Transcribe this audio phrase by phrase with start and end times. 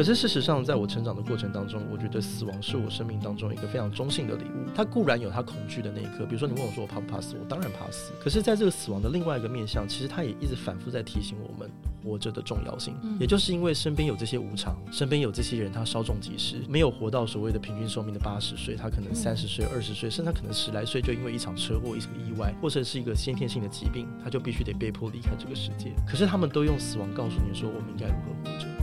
[0.00, 4.70] 可是事实上，在我成长的过程当中，我觉得死亡是我生命当中一个非常中性的礼物。
[4.74, 8.10] 它固然有它恐惧的那一刻，比如说你问我说我怕不怕死，我当然怕死。
[8.18, 11.70] 可是在这个死亡的另外一个面向，其实它也一直反复在提醒我们
[12.02, 12.94] 活着的重要性。
[13.20, 25.92] 也就是因为身边有这些无常，身边有这些人，他稍纵即逝，没有活到所谓的平均寿命的八十岁，他可能三十岁、二十岁，甚至他可能十来岁就因为一场车祸、一场意外，或者是一个先天性的疾病，他就必须得被迫离开这个世界。
[26.08, 28.79] 可是他们都用死亡告诉你说，我们应该如何活着。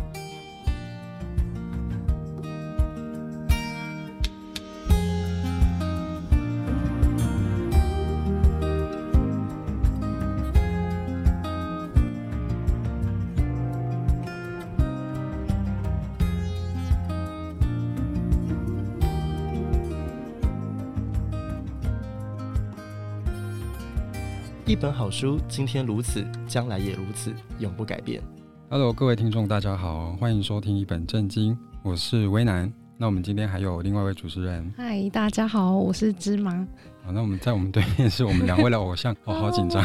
[24.79, 28.21] 本好书，今天如此，将来也如此，永不改变。
[28.69, 32.71] Hello，各位听众，大家好，欢迎收听一本正经，我是威南。
[32.95, 34.71] 那我们今天还有另外一位主持人。
[34.77, 36.67] 嗨，大家好，我是芝麻。
[37.07, 39.81] 好，那我们在我们对面是我们两位的偶像，我、哦、好紧张。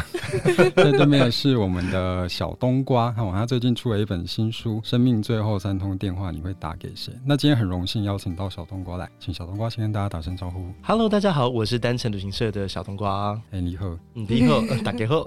[0.75, 7.13] 在对面是我们的小冬瓜，看，他最近出了一本新书《生命最后三通电话》，你会打给谁？
[7.25, 10.65] 那今天很荣幸邀请到小冬瓜来，请小冬瓜先跟大家打声招呼。
[10.81, 13.41] Hello，大家好，我是单程旅行社的小冬瓜。
[13.51, 15.25] 哎，你好，你好，打给后。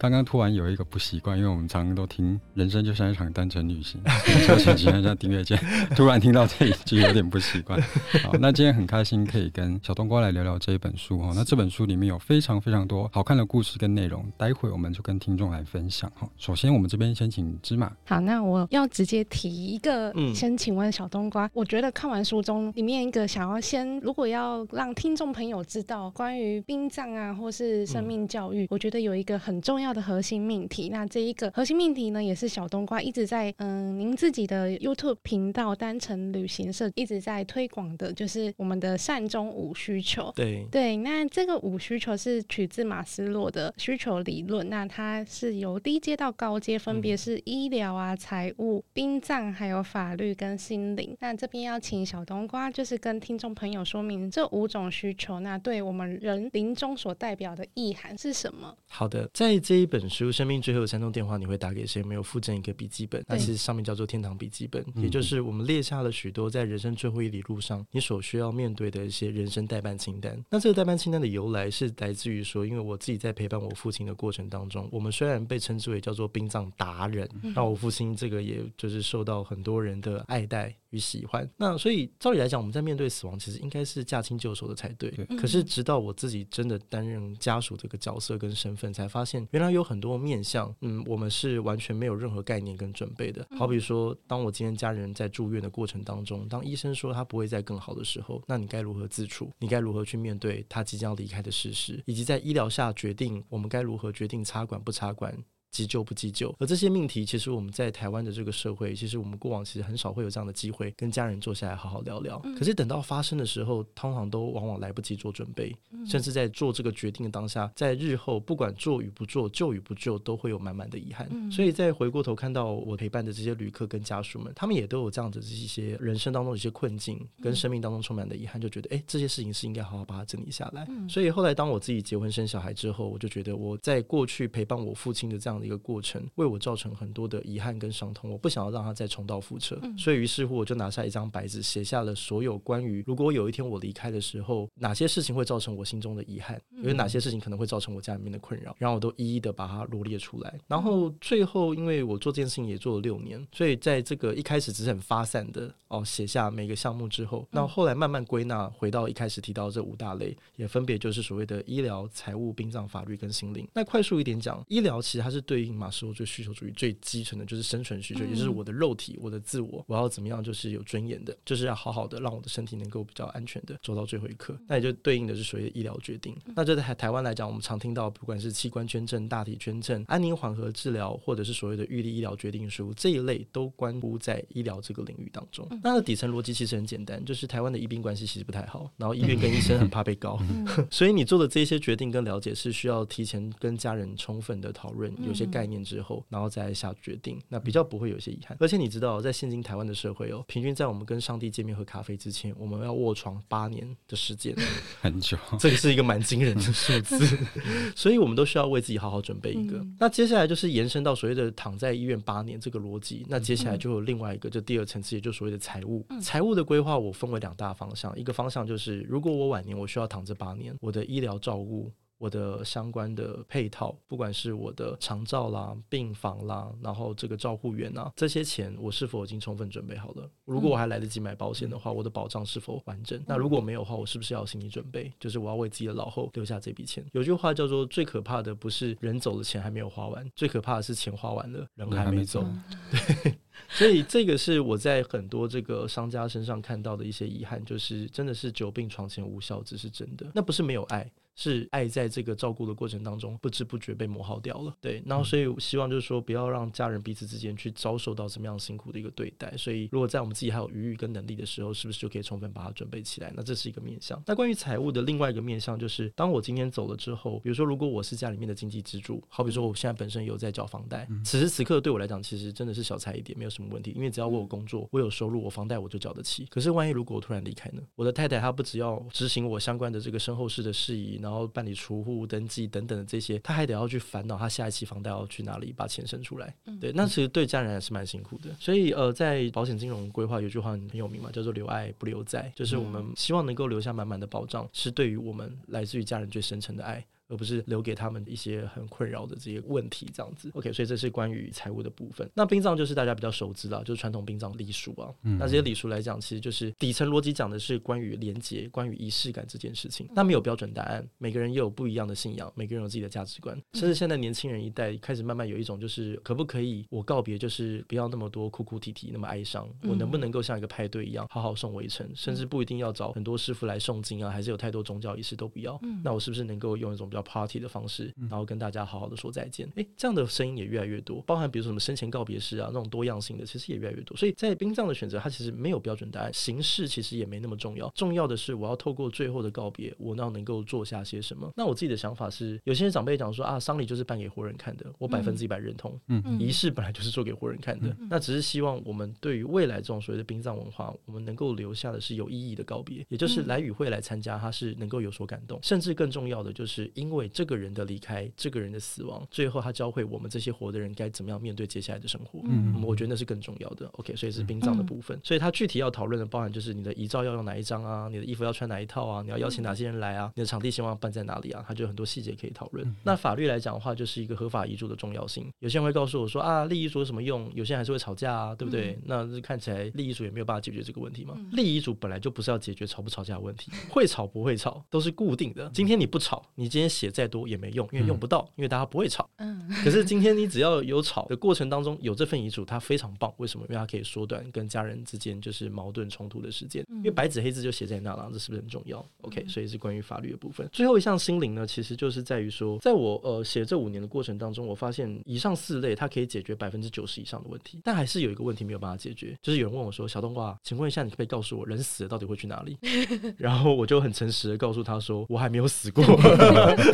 [0.00, 4.02] 刚刚突然有一个不习惯，因为我们常常都听人生就像一场单程旅行，
[4.44, 5.56] 车钱请按下订阅键。
[5.94, 7.80] 突然听到这一句，有点不习惯。
[8.24, 11.35] 好，那今天很开心可以跟小冬瓜来聊聊这一本书哈。
[11.36, 16.26] 那这本书里面有非常非常多好看的故事跟内容，待会我们就跟听众来分享哈。
[16.38, 17.94] 首先，我们这边先请芝麻。
[18.06, 30.88] 好，那我要直接提一个，先请问小冬瓜，我觉得看完书中里面一个想要先，如果要让听众朋友知道关于殡葬啊，或是生命教育，我觉得有一个很重要的核心命题。
[30.88, 40.32] 那这一个核心命题呢，也是小冬瓜一直在嗯，您自己的 YouTube 频道单程旅行社一直在推广的，就是我们的善终无需求。
[40.34, 41.56] 对对，那这个。
[41.66, 51.16] 五需求是取自马斯洛的需求理论，那它是由低阶到高阶，分别是医疗啊、财务、殡葬，还有法律跟心灵。
[51.18, 58.76] 那这边要请小冬瓜，就是跟听众朋友说明这五种需求，那对我们人临终所代表的意涵是什么？
[58.88, 62.00] 好的，在这一本书《生命最后的三通电话》，你会打给谁？
[62.04, 70.40] 没有附赠一个笔记本，那其实上面叫做“天堂笔记本”，也就是我们列下了许多在人生最后一里路上你所需要面对的一些人生代办清单。
[70.48, 71.56] 那这个代办清单的由来。
[71.56, 81.48] 来是来自于说，因为我自己在陪伴我父亲的过程当中，我们虽然被称之为叫做殡葬达人，那我父亲这个也就是受到很多人的爱戴与喜欢。
[81.56, 85.10] 那所以照理来讲，我们在面对死亡，其实应该是驾轻就熟的才对。
[85.38, 93.46] 可是直到我自己真的担任家属这个角色跟身份，才发现原来有很多面向，嗯，我们是完全没有任何概念跟准备的。
[93.56, 99.50] 好比说，当我今天家人在住院的过程当中，当医生说他不会再更好的时候，那你该如何自处？
[99.58, 105.36] 你该如何去面对他即将离开的事实，以及在医疗下决定我们该如何决定插管不插管。
[105.76, 112.38] 急救不急救，而这些命题，其实我们在台湾的这个社会，其实我们过往其实很少会有这样的机会跟家人坐下来好好聊聊。
[112.58, 115.76] 可是等到发生的时候，通常都往往来不及做准备，
[116.06, 121.28] 甚至在做这个决定的当下，在日后不管做与不做，救与不救，都会有满满的遗憾。
[121.52, 130.88] 所以在回过头看到我陪伴的这些旅客跟家属们，他们也都有这样的这些人生当中的一些困境，跟生命当中充满的遗憾，就觉得哎，这些事情是应该好好把它整理下来。
[131.06, 135.65] 所以后来当我自己结婚生小孩之后，我就觉得我在过去陪伴我父亲的这样的。
[135.66, 150.58] 一个过程为我造成很多的遗憾跟伤痛，我不想要让他再重蹈覆辙，嗯、所以于是乎我就拿下一张白纸，写下了所有关于如果有一天我离开的时候，哪些事情会造成我心中的遗憾，有哪些事情可能会造成我家里面的困扰，然后我都一一的把它罗列出来。
[150.68, 163.66] 然后最后，因为我做这件事情也做了六年，所以在这个一开始只是很发散的哦写下每个项目之后，那后来慢慢归纳回到一开始提到这五大类，也分别就是所谓的医疗、财务、殡葬、法律跟心灵。
[163.74, 165.55] 那快速一点讲，医疗其实它是对。
[165.56, 174.54] 对应马斯洛最需求主义最基层的就是生存需求，也就是我的肉体、我的自我，我要怎么样就是有尊严的，就是要好好的让我的身体能够比较安全的走到最后一刻。
[174.68, 176.36] 那也就对应的是所谓的医疗决定。
[176.54, 185.66] 那就在台台湾来讲，我们常听到不管是器官捐赠、大体捐赠、安宁缓和治疗，或者是所谓的预立医疗决定书这一类，都关乎在医疗这个领域当中。
[185.82, 190.38] 那它的底层逻辑其实很简单，就是台湾的医病关系其实不太好，然后医院跟医生很怕被告，
[190.92, 198.56] 所以你做的这些决定跟了解是需要提前跟家人充分的讨论，有些概念之后，然后再下决定，那比较不会有一些遗憾。
[198.58, 204.56] 而且你知道，在现今台湾的社会哦，平均在我们跟上帝见面喝咖啡之前，我们要卧床八年的时间，
[205.02, 207.38] 很久，这个是一个蛮惊人的数字，
[207.94, 209.84] 所以我们都需要为自己好好准备一个。
[210.00, 216.06] 那接下来就是延伸到所谓的躺在医院八年这个逻辑，那接下来就有另外一个，就第二层次，也就是所谓的财务。
[216.22, 221.92] 财务的规划我分为两大方向，一个方向就是如果我晚年我需要躺这八年，我的医疗照顾。
[222.18, 230.30] 我的相关的配套，不管是我的长照啦、病房啦，然后这个照护员啊，这些钱我是否已经充分准备好了？
[230.44, 233.22] 如果我还来得及买保险的话，我的保障是否完整？
[233.26, 235.12] 那如果没有的话，我是不是要有心理准备？
[235.20, 237.04] 就是我要为自己的老后留下这笔钱。
[237.12, 242.44] 有句话叫做：最可怕的不是人走了，钱还没有花完，最可怕的是钱花完了，人还没走。
[242.90, 243.34] 对，
[243.68, 250.26] 所以这个是我在很多这个商家身上看到的一些遗憾，就是真的是久病床前无孝子，是真的。
[250.34, 251.10] 那不是没有爱。
[251.36, 255.02] 是爱在这个照顾的过程当中不知不觉被磨耗掉了，对。
[255.06, 259.54] 然后所以希望就是说不要让家人彼此之间去遭受到什么样辛苦的一个对待。
[259.56, 263.30] 所以如果在我们自己还有余裕跟能力的时候，是不是就可以充分把它准备起来？
[263.36, 264.20] 那这是一个面向。
[264.26, 276.46] 那关于财务的另外一个面向就是，当我今天走了之后，比如说如果我是家里面的经济支柱，好比说我现在本身有在缴房贷，此时此刻对我来讲其实真的是小菜一碟，没有什么问题，因为只要我有工作，我有收入，我房贷我就缴得起。
[276.46, 277.82] 可是万一如果我突然离开呢？
[277.94, 286.54] 我的太太她不只要执行我相关的这个身后事的事宜，然后办理出户户登记等等的这些，他还得要去烦恼他下一期房贷要去哪里把钱生出来。
[286.80, 288.50] 对，那其实对家人还是蛮辛苦的。
[288.60, 297.04] 所以呃，在保险金融规划有句话很有名嘛，叫做“留爱不留债”，就是我们希望能够留下满满的保障，是对于我们来自于家人最深沉的爱。
[297.28, 300.50] 而不是留给他们一些很困扰的这些问题，这样子。
[300.54, 302.28] OK，所以这是关于财务的部分。
[302.34, 305.12] 那殡葬就是大家比较熟知了，就是传统殡葬礼俗啊。
[305.22, 310.08] 嗯、那这些礼俗来讲，其实就是底层逻辑讲的是关于连结、关于仪式感这件事情。
[310.14, 313.56] 那没有标准答案，每个人又有不一样的信仰，每个人有自己的价值观。
[313.74, 319.68] 甚至现在年轻人一代开始慢慢有一种，就是可不可以我告别，就是不要那么多哭哭啼啼，那么哀伤。
[319.82, 325.80] 我能不能够像一个派对一样，好好送我一程，甚至不一定要找很多师傅来诵经啊，还是有太多宗教仪式都不要。
[326.02, 328.12] 那我是不是能够用一种比较 party 的方式？
[328.20, 329.68] 然后跟大家好好的说再见。
[329.74, 334.16] 诶，这样的声音也越来越多，包含比如说什么生前告别式啊，那种多样性的，其实也越来越多。
[334.16, 337.90] 所以在殡葬的选择，它其实没有标准答案，形式其实也没那么重要。
[337.94, 341.50] 重要的是，我要透过最后的告别，我要能够做下些什么。
[341.56, 345.98] 那我自己的想法是，有些长辈讲说啊，丧礼就是办给活人看的，我百分之一百认同。
[346.08, 358.66] 嗯，仪式本来就是做给活人看的，嗯、那只是希望我们对于未来这种所谓的殡葬文化，我们能够留下的是有意义的告别，也就是来与会来参加，他是能够有所感动，甚至更重要的就是因为这个人的离开，这个人。
[358.66, 362.40] 的死亡，最后他教会我们这些活的人该怎么样面对接下来的生活。
[362.44, 363.86] 嗯，嗯，我觉得那是更重要的。
[363.92, 365.16] OK，所以是殡葬的部分。
[365.16, 372.86] 嗯、所以他具体要讨论的包含就是你的遗照要用哪一张啊，你的衣服要穿哪一套啊，你要邀请哪些人来啊，你的场地希望办在哪里啊，他就有很多细节可以讨论。
[372.86, 375.50] 嗯、那法律来讲的话，就是一个合法遗嘱的重要性。
[375.60, 377.50] 有些人会告诉我说啊，立遗嘱有什么用？
[377.54, 378.98] 有些人还是会吵架啊，对不对？
[379.06, 381.34] 嗯、那看起来立遗嘱也没有办法解决这个问题嘛。
[381.38, 385.70] 嗯、立遗嘱本来就不是要解决吵不吵架的问题，会吵不会吵都是固定的。
[385.72, 389.28] 今天你不吵，你今天写再多也没用，因为用不到，因为大家不会吵。
[389.36, 393.32] 嗯， 可是今天你只要有吵的过程当中有这份遗嘱，它非常棒。
[393.36, 393.66] 为什么？
[393.68, 396.84] 因为它可以缩短跟家人之间就是矛盾冲突的时间。
[396.88, 400.66] 因为白纸黑字就写在那了，这是不是很重要？OK，所以是关于法律的部分。
[400.72, 412.78] 最后一项心灵呢，其实就是在于说，在我呃写这五年的过程当中，我发现以上四类它可以解决百分之九十以上的问题，但还是有一个问题没有办法解决，就是有人问我说：“小冬瓜，请问一下，你可不可以告诉我，人死了到底会去哪里？”
[413.36, 416.16] 然后我就很诚实的告诉他说：“我还没有死过，我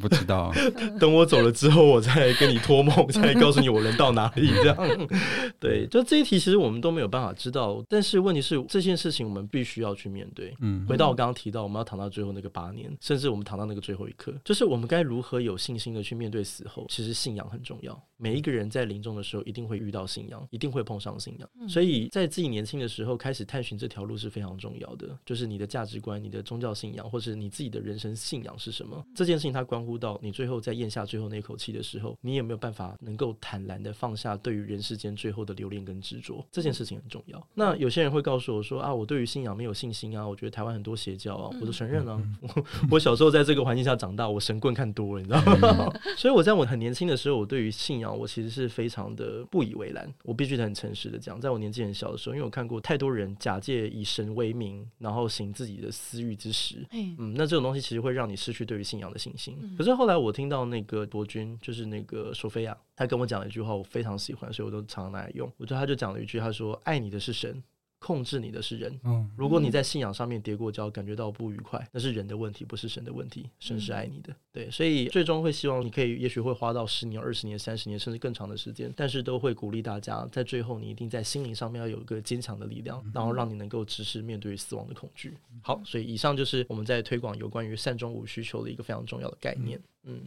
[0.00, 0.52] 不知道，
[1.00, 4.48] 等我走了之后。”我再跟你托梦，再告诉你我人到哪里。
[4.48, 5.08] 这样，
[5.58, 7.82] 对，就这一题其实我们都没有办法知道。
[7.88, 10.54] 但是问题是这件事情我们必须要去面对。
[10.60, 16.84] 嗯，回到我刚刚提到，我们要躺到最后那个八年，甚至我们躺到那个最后一刻，就是我们该如何有信心的去面对死后。
[16.90, 17.98] 其实信仰很重要。
[18.18, 21.48] 每一个人在临终的时候一定会遇到信仰，一定会碰上信仰。
[21.68, 25.08] 所以在自己年轻的时候开始探寻这条路是非常重要的。
[25.24, 29.04] 就是你的价值观、你的宗教信仰，或是你自己的人生信仰是什么？
[29.14, 36.44] 这件事情它关乎到你最后在咽下最后那口气的时候，你有没有办法能够坦然的放下对于人世间最后的留恋跟执着？
[36.50, 37.46] 这件事情很重要。
[37.54, 42.22] 那有些人会告诉我说啊，我对于信仰没有信心啊，我觉得台湾很多邪教啊，我都承认啊。
[42.40, 45.42] 我我小时候在这个环境下长大，我神棍看多了，你知道
[45.74, 45.92] 吗？
[46.16, 50.08] 所以我在我很年轻的时候，我对于信仰我其实是非常的不以为然。
[50.22, 56.86] 我必须得很诚实的讲，在我年纪很小的时候，因为我看过太多人假借以神为名，然后行自己的私欲之实。
[56.92, 59.58] 嗯，那这种东西其实会让你失去对于信仰的信心。
[59.76, 62.32] 可是后来我听到那个伯君，就是那个。
[62.38, 65.50] 索菲亚，他跟我讲了一句话，我非常喜欢，所以我都常常拿来用。
[65.56, 67.60] 我觉得他就讲了一句，他说：“爱你的是神。”
[67.98, 68.98] 控制你的是人。
[69.04, 73.48] 嗯，如果你在信仰上面跌过跤，感觉到不愉快，那是人的问题，不是神的问题。
[73.58, 85.36] 神是爱你的，对，所以最终会希望你可以，也许会花到十年、二十年、三十年，甚至更长的时间，但是都会鼓励大家，在最后你一定在心灵上面要有一个坚强的力量，然后让你能够直视面对死亡的恐惧。
[85.62, 89.78] 好，所以以上就是我们在推广有关于善终无需求的一个非常重要的概念。
[89.78, 89.82] 嗯，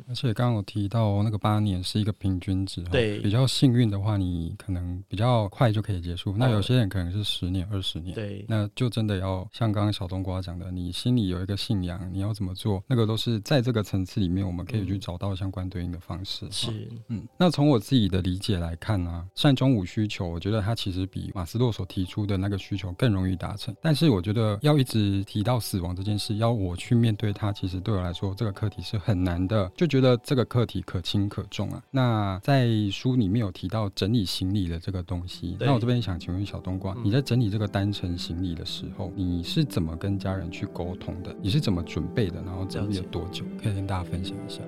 [0.08, 6.36] 而且刚刚有提到那个八年是一个平均值，对，比较幸运的话，你可能比较快就可以结束。
[6.38, 16.46] 那有些人可能是十年、二十年，对，那就真的要像刚刚小冬瓜讲的，你心里有一个信仰，你要怎么做，那个都是在这个层次里面，我们可以去找到相关对应的方式。
[16.52, 16.72] 是，
[17.08, 23.76] 嗯，那从我自己的理解来看呢、啊，善终五需求，我觉得它其实比马斯洛所提出的那个需求更容易达成。
[23.82, 30.46] 但是我觉得要一直提到死亡这件事，要我去面对它，其实对我来说这个课题是很难的，就觉得这个。
[30.52, 31.82] 课题可轻可重啊。
[31.92, 41.34] 那在书里面有提到整理行李的这个东西，那我这边想请问小冬瓜，你在整理这个单程行李的时候，你是怎么跟家人去沟通的？
[41.42, 42.42] 你是怎么准备的？
[42.44, 43.46] 然后整理了多久？
[43.64, 44.60] 可以跟大家分享一下。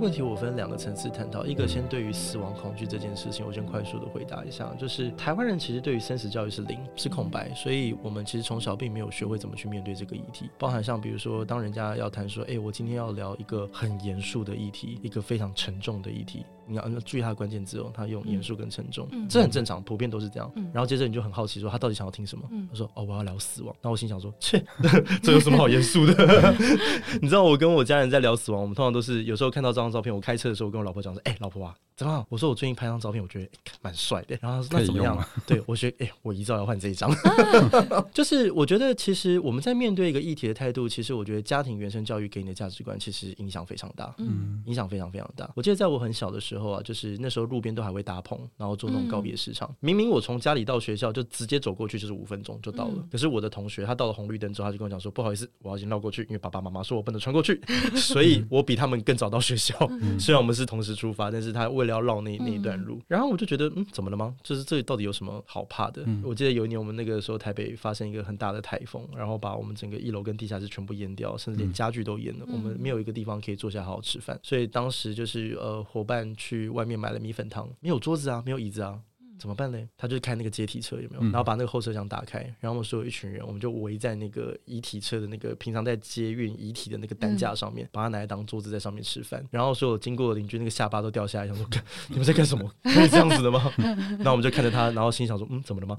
[0.00, 16.46] 问题我分两个层次探讨，一个先对于死亡恐惧这件事情，我先快速的回答一下，就是台湾人其实对于生死教育是零，是空白，所以我们其实从小并没有学会怎么去面对这个议题，包含像比如说，当人家要谈说，哎，我今天要聊一个很严肃的议题，一个非常沉重的议题。
[16.70, 20.50] 你要注意他的关键字哦，他用严肃跟沉重，嗯、这很正常，普遍都是这样。
[20.54, 22.48] 嗯、然后接着你就很好奇说，他到底想要听什么？
[22.52, 23.74] 嗯、他说哦，我要聊死亡。
[23.82, 24.64] 那我心想说，切，
[25.22, 26.54] 这有什么好严肃的？
[27.20, 31.74] 你知道我跟我家人在聊死亡，我们通常都是有时候看到这张照片，我开车的时候跟我老婆讲说，哎、欸，老婆啊。
[32.00, 32.26] 怎么？
[32.30, 33.50] 我说我最近拍张照片，我觉得
[33.82, 34.38] 蛮帅的。
[34.40, 35.22] 然后他说那怎么样？
[35.46, 37.14] 对我觉得，哎、欸，我遗照要换这一张。
[38.14, 44.14] 就是我觉得，其实我们在面对一个议题的态度，其实我觉得家庭原生教育给你的价值观，其实影响非常大。
[44.16, 45.50] 嗯，影响非常非常大。
[45.54, 49.68] 我记得在我很小的时候啊，就是那时候路边都还会搭棚，然后做那种告别市场。
[49.70, 57.60] 嗯、明明我从家里到学校就直接走过去就是五分钟就到了，嗯、可是我的同学他到了红绿灯之后，他就跟我讲说：“不好意思，我要先绕过去，因为爸爸妈妈说我不能穿过去，
[57.94, 59.76] 所以我比他们更早到学校。
[60.00, 64.34] 嗯、虽然我们是同时出发，但是他为了要绕那那一段。”路，然后我就觉得，嗯，怎么了吗？
[64.42, 66.02] 就是这里到底有什么好怕的？
[66.06, 72.46] 嗯、我记得有一年我们那个时候台北发生一个很大的台风，然后把我们整个一楼跟地下室全部淹掉，甚至连家具都淹了。
[72.48, 78.98] 嗯、我们没有一个地方可以坐下好好吃饭，所以当时就是呃，伙伴去外面买了米粉汤，没有桌子啊，没有椅子啊。
[79.40, 79.78] 怎么办呢？
[79.96, 81.22] 他就开那个阶梯车，有没有？
[81.22, 89.44] 然后把那个后车厢打开，然后我们所有一群人，我们就围在那个遗体车的那个平常在接运遗体的那个担架上面，把它拿来当桌子，在上面吃饭。
[89.50, 91.66] 然后所有经过的邻居，那个下巴都掉下来， 想说：
[92.08, 92.70] 你们在干什么？
[92.82, 93.72] 可以这样子的吗？
[94.18, 95.96] 然后我们就看着他，然后心想说：嗯，怎么了吗？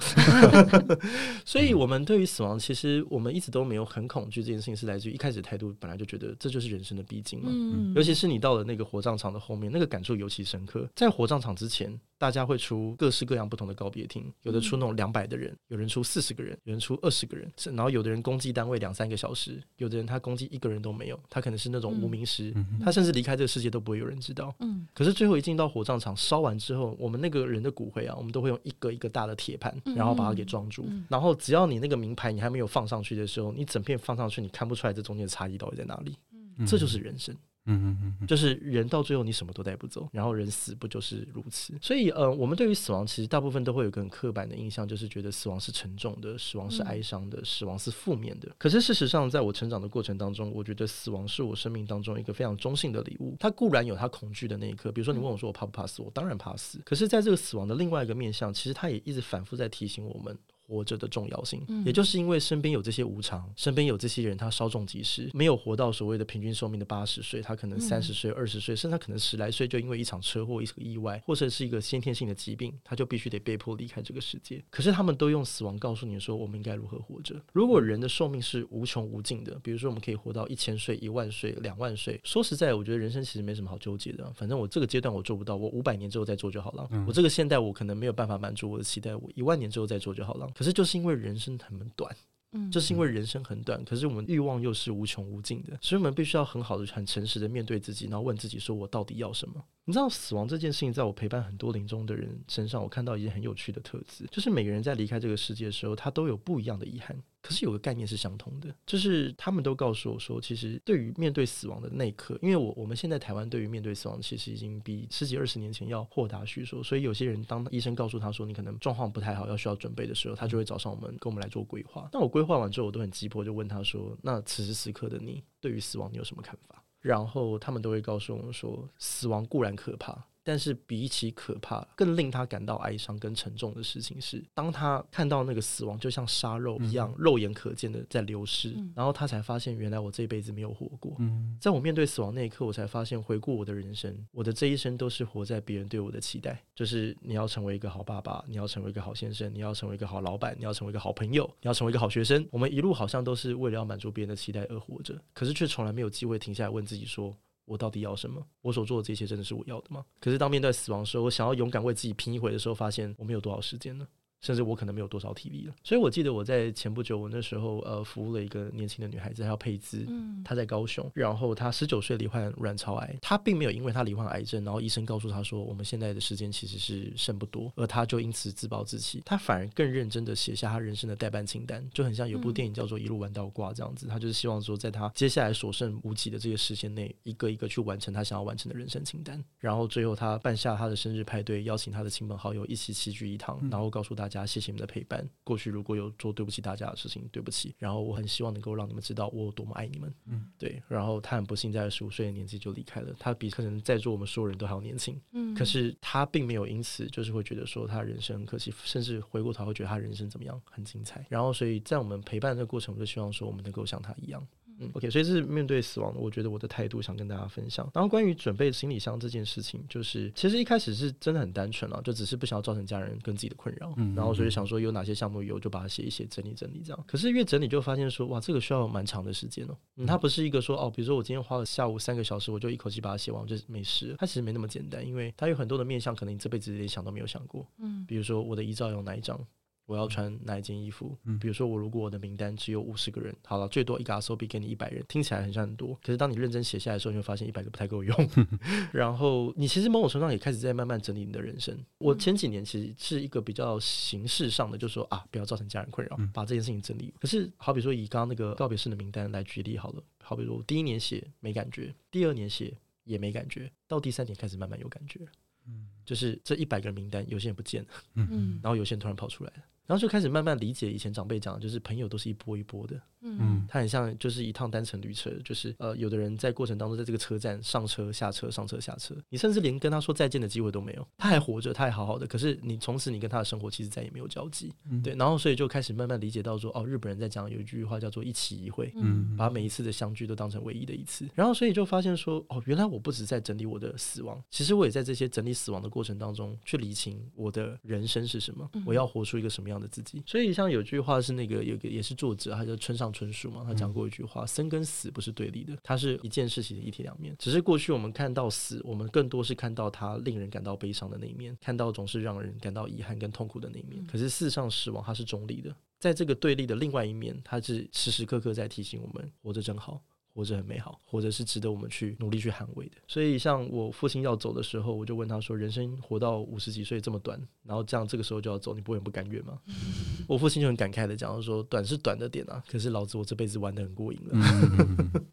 [1.43, 4.41] 所以，我们对于死亡，其实我们一直都没有很恐惧。
[4.43, 7.51] 这件事情是来自于一开始态度本来就觉得这就是人生的必经嘛。
[7.95, 10.87] 尤其是你到了那个火葬场的后面，那个感受尤其深刻。
[10.95, 24.53] 在火葬场之前，大家会出各式各样不同的告别厅，有的出那种两百的人，有人出四十个人，有人出二十个人，然后有的人公祭单位两三个小时，有的人他公祭一个人都没有，他可能是那种无名尸，嗯、他甚至离开这个世界都不会有人知道。
[24.59, 36.15] 嗯，可是最后一进到火葬场烧完之后，我们那个人的骨灰啊，我们都会用一个一个大的铁盘，然后把它给装住，嗯、然后只要你那个名牌你还没有放上去的时候，你整片放上去，你看不出来这中间的差异到底在哪里。
[36.57, 37.33] 嗯，这就是人生。
[37.33, 41.73] 嗯嗯嗯嗯，就是人到最后你什么都带不走，然后人死不就是如此？
[41.81, 48.49] 所以呃，我们对于死亡其实大部分都会有个很刻板的印象，就是觉得死亡是沉重的，死亡是哀伤的，死亡是负面的。
[48.57, 53.35] 可是事实上，在我成长的过程当中，我觉得死亡是我生命当中一个非常中性的礼物。
[53.39, 56.79] 它固然有它恐惧的那一刻，比如说你问我说我怕不怕死，我当然怕死。
[56.83, 60.35] 可是在这个死亡的另外一个面向，其实它也一直反复在提醒我们。
[60.71, 74.63] 活着的重要性，也就是因为身边有这些无常，身边有这些人，他稍纵即逝，没有活到所谓的平均寿命的八十岁，他可能三十岁、二十岁，甚至他可能十来岁就因为一场车祸、一个意外，或者是一个先天性的疾病，他就必须得被迫离开这个世界。
[74.69, 77.35] 可是他们都用死亡告诉你说，我们应该如何活着。
[77.51, 84.31] 如果人的寿命是无穷无尽的，比如说我们可以活到一千岁、一万岁、两万岁，说实在，我觉得人生其实没什么好纠结的。
[84.33, 86.87] 反正我这个阶段我做不到，我五百年之后再做就好了。
[87.07, 90.47] 我这个现代我可能没有办法满足我的期待，我一万年之后再做就好了。
[90.61, 91.41] 可是就是因为人。
[91.41, 92.15] 生很短，
[92.51, 107.17] 嗯，就是因为人生很短，可是我们欲望又是无穷无尽的，所以我们必须要很好的、很诚实的面对自己，然后问自己说：“我到底要什么？”你知道，死亡这件事情，在我陪伴很多临终的人身上，我看到一件很有趣的特质，就是每个人在离开这个世界的时候，他都有不一样的遗憾。
[107.41, 116.83] 可是有个概念是相同的，就是他们都告诉我说，其实对于面对死亡的那一刻，因为我我们现在台湾对于面对死亡，其实已经比十几二十年前要豁达许多。
[116.83, 122.09] 所以有些人当医生告诉他说你可能状况不太好，要需要准备的时候，他就会找上我们，跟我们来做规划。
[122.13, 141.15] 那我规划完之后，我都很急迫，就问他说：“那此时此刻的你，对于死亡你有什么看法？”然后他们都会告诉我们说：“死亡固然可怕。”但是比起可怕，更令他感到哀伤跟沉重的事情是，当他看到那个死亡就像沙肉一样，肉眼可见的在流失，嗯、然后他才发现，原来我这辈子没有活过。
[141.19, 152.47] 嗯、在我面对死亡那一刻，我才发现，回顾我的人生，我的这一生都是活在别人对我的期待，就是你要成为一个好爸爸，你要成为一个好先生，你要成为一个好老板，你要成为一个好朋友，你要成为一个好学生。
[152.51, 157.35] 我们一路好像都是为了要满足别人的期待而活着，可是却从来没有机会停下来问自己说。
[157.65, 158.45] 我到底要什么？
[158.61, 160.05] 我所做的这些真的是我要的吗？
[160.19, 164.07] 可是当面对死亡的时候，我想要勇敢为自己拼一回的时候，发现我们有多少时间呢。
[164.41, 195.27] 甚至我可能没有多少体力了，所以我记得我在前不久，我那时候呃服务了一个年轻的女孩子，她叫佩兹，嗯，她在高雄，然后她十九岁罹患卵巢癌，她并没有因为她罹患癌症，然后医生告诉她说我们现在的时间其实是剩不多，而她就因此自暴自弃，她反而更认真的写下她人生的代办清单，就很像有部电影叫做《一路玩到挂》这样子，她就是希望说在她接下来所剩无几的这个时间内，一个一个去完成她想要完成的人生清单，然后最后她办下她的生日派对，邀请她的亲朋好友一起齐聚一堂，然后告诉大家谢谢你们的陪伴。
[195.43, 197.75] 过去如果有做对不起大家的事情，对不起。
[197.77, 200.13] 然后我很希望能够让你们知道我有多么爱你们。
[200.25, 200.81] 嗯，对。
[200.87, 203.13] 然后他很不幸在十五岁的年纪就离开了。
[203.19, 205.19] 他比可能在座我们所有人都还要年轻。
[205.33, 211.25] 嗯，可是他并没有因此就是会觉得说他人生很可惜，甚至回过头会觉得他人生怎么样很精彩。
[211.29, 214.45] 然后所以在我们陪伴的过程，我就希望说我们能够像他一样。
[214.81, 217.89] 嗯，OK，所以这是面对死亡，我觉得我的态度想跟大家分享。
[217.93, 223.93] 然后关于准备行李箱这件事情，就是其实一开始是真的很单纯啊，就只是不想要造成家人跟自己的困扰。
[223.97, 227.03] 嗯，然后所以想说有哪些项目有，就把它写一写，整理整理这样。
[227.07, 229.77] 可是越整理就发现说，哇，这个需要蛮长的时间哦。
[229.97, 234.15] 嗯，它不是一个说哦，比如说我今天花了下午三个小时，我就一口气把它写完，就没事。
[234.17, 237.67] 它其实没那么简单，因为它有很多的面向，可能你这辈子连想都没有想过。
[237.77, 239.39] 嗯，比如说我的遗照有哪一张？
[239.85, 241.17] 我要穿哪一件衣服？
[241.25, 245.93] 嗯，比如说我如果我的名单只有五十个人，好了，最多一个 asobi 给你一百人，听起来很像很多。
[246.01, 248.29] 可是当你认真写下来的时候，你会发现一百个不太够用。
[248.93, 251.77] 然后你其实某种程度上也开始在慢慢整理你的人生。
[251.97, 257.13] 我前几年其实是一个比较形式上的，就是说啊，不要造成家人困扰，把这件事情整理。
[257.19, 265.19] 可是好比说以刚刚那个告别式的名单来举例好了，好比说我第一年写没感觉，第二年写也没感觉，到第三年开始慢慢有感觉。
[265.67, 269.63] 嗯，就是这一百个人名单，有些人不见了，嗯，然后有些人突然跑出来了。
[269.91, 300.51] 然后就开始慢慢理解以前长辈讲的，就是朋友都是一波一波的，嗯，他很像就是一趟单程旅车，就是呃，有的人在过程当中，在这个车站上车下车上车下车，你甚至连跟他说再见的机会都没有，他还活着，他还好好的，可是你从此你跟他的生活其实再也没有交集，嗯，对，然后所以就开始慢慢理解到说，哦，日本人在讲有一句话叫做一期一会，嗯，把每一次的相聚都当成唯一的一次，然后所以就发现说，哦，原来我不止在整理我的死亡，其实我也在这些整理死亡的过程当中去理清我的人生是什么，我要活出一个什么样的自己，所以。
[300.51, 307.33] 像有句话是那个有个也是作者，他叫村上春树嘛，他讲过一句话：生跟死不是对立的，它是一件事情的一体两面。
[307.39, 314.05] 只是过去我们看到死，我们更多是看到它令人感到悲伤的那一面，看到总是让人感到遗憾跟痛苦的那一面。
[314.05, 320.01] 可是事实上，死亡它是中立的，在这个对立的另外一面，它是时时刻刻在提醒我们活着真好。
[320.33, 322.95] 活着很美好，活着是值得我们去努力去捍卫的。
[323.07, 329.59] 所以，像我父亲要走的时候，我就问他说：“人生活到五十几岁这么短，然后这样这个时候就要走，你不会很不甘愿吗？”
[330.27, 335.21] 我父亲就很感慨的讲说：“短是短的点啊，可是老子我这辈子玩的很过瘾了。”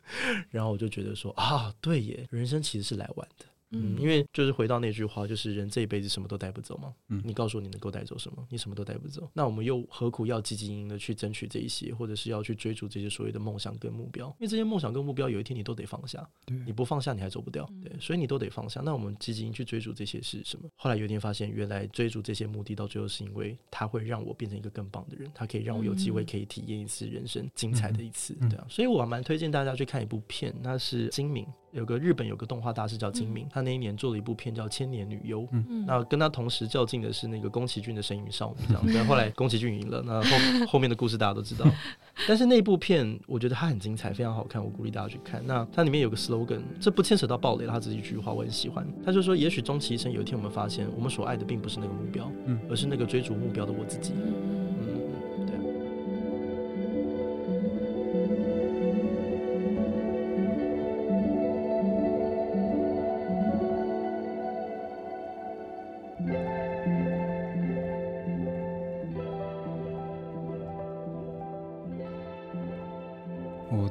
[0.50, 6.94] 然后我就觉得说：“啊，对耶，人生其实是来玩的。”嗯，因为就是回到那句话，就是人这一辈子什么都带不走嘛。
[7.08, 8.46] 嗯，你告诉我你能够带走什么？
[8.48, 9.28] 你什么都带不走。
[9.34, 14.26] 那我们又何苦要汲汲营营的去争取这一些，或者是要去追逐这些所谓的梦想跟目标？
[14.38, 16.26] 因为这些梦想跟目标，有一天你都得放下。
[16.46, 17.68] 对，你不放下，你还走不掉。
[17.82, 18.80] 对，所以你都得放下。
[18.84, 20.68] 那我们积极去追逐这些是什么？
[20.76, 28.34] 后来有一天发现，原来追逐这些目的，到最后是因为它会让我变成一个更棒的人，它可以让我有机会可以体验一次人生精彩的一次。
[28.48, 31.46] 对啊，所以我蛮推荐大家去看一部片，那是金敏。
[31.72, 41.66] 有个日本有个动画大师叫金敏，嗯、他那一年做了一部片叫《千年女优》，嗯，那跟他同时较劲的是那个宫崎骏的《神隐少女》这样， 但后来宫崎骏赢了，那后后面的故事大家都知道。
[42.26, 45.42] 但是那部片我觉得它很精彩，非常好看，我鼓励大家去看。
[45.46, 48.86] 那它里面有个 slogan，这不牵扯到暴雷，他只是一句话，我很喜欢。
[49.04, 54.12] 他就说：也许终其一生，有一天我们发现，我们所爱的并不是那个目标，嗯，而是那个追逐目标的我自己。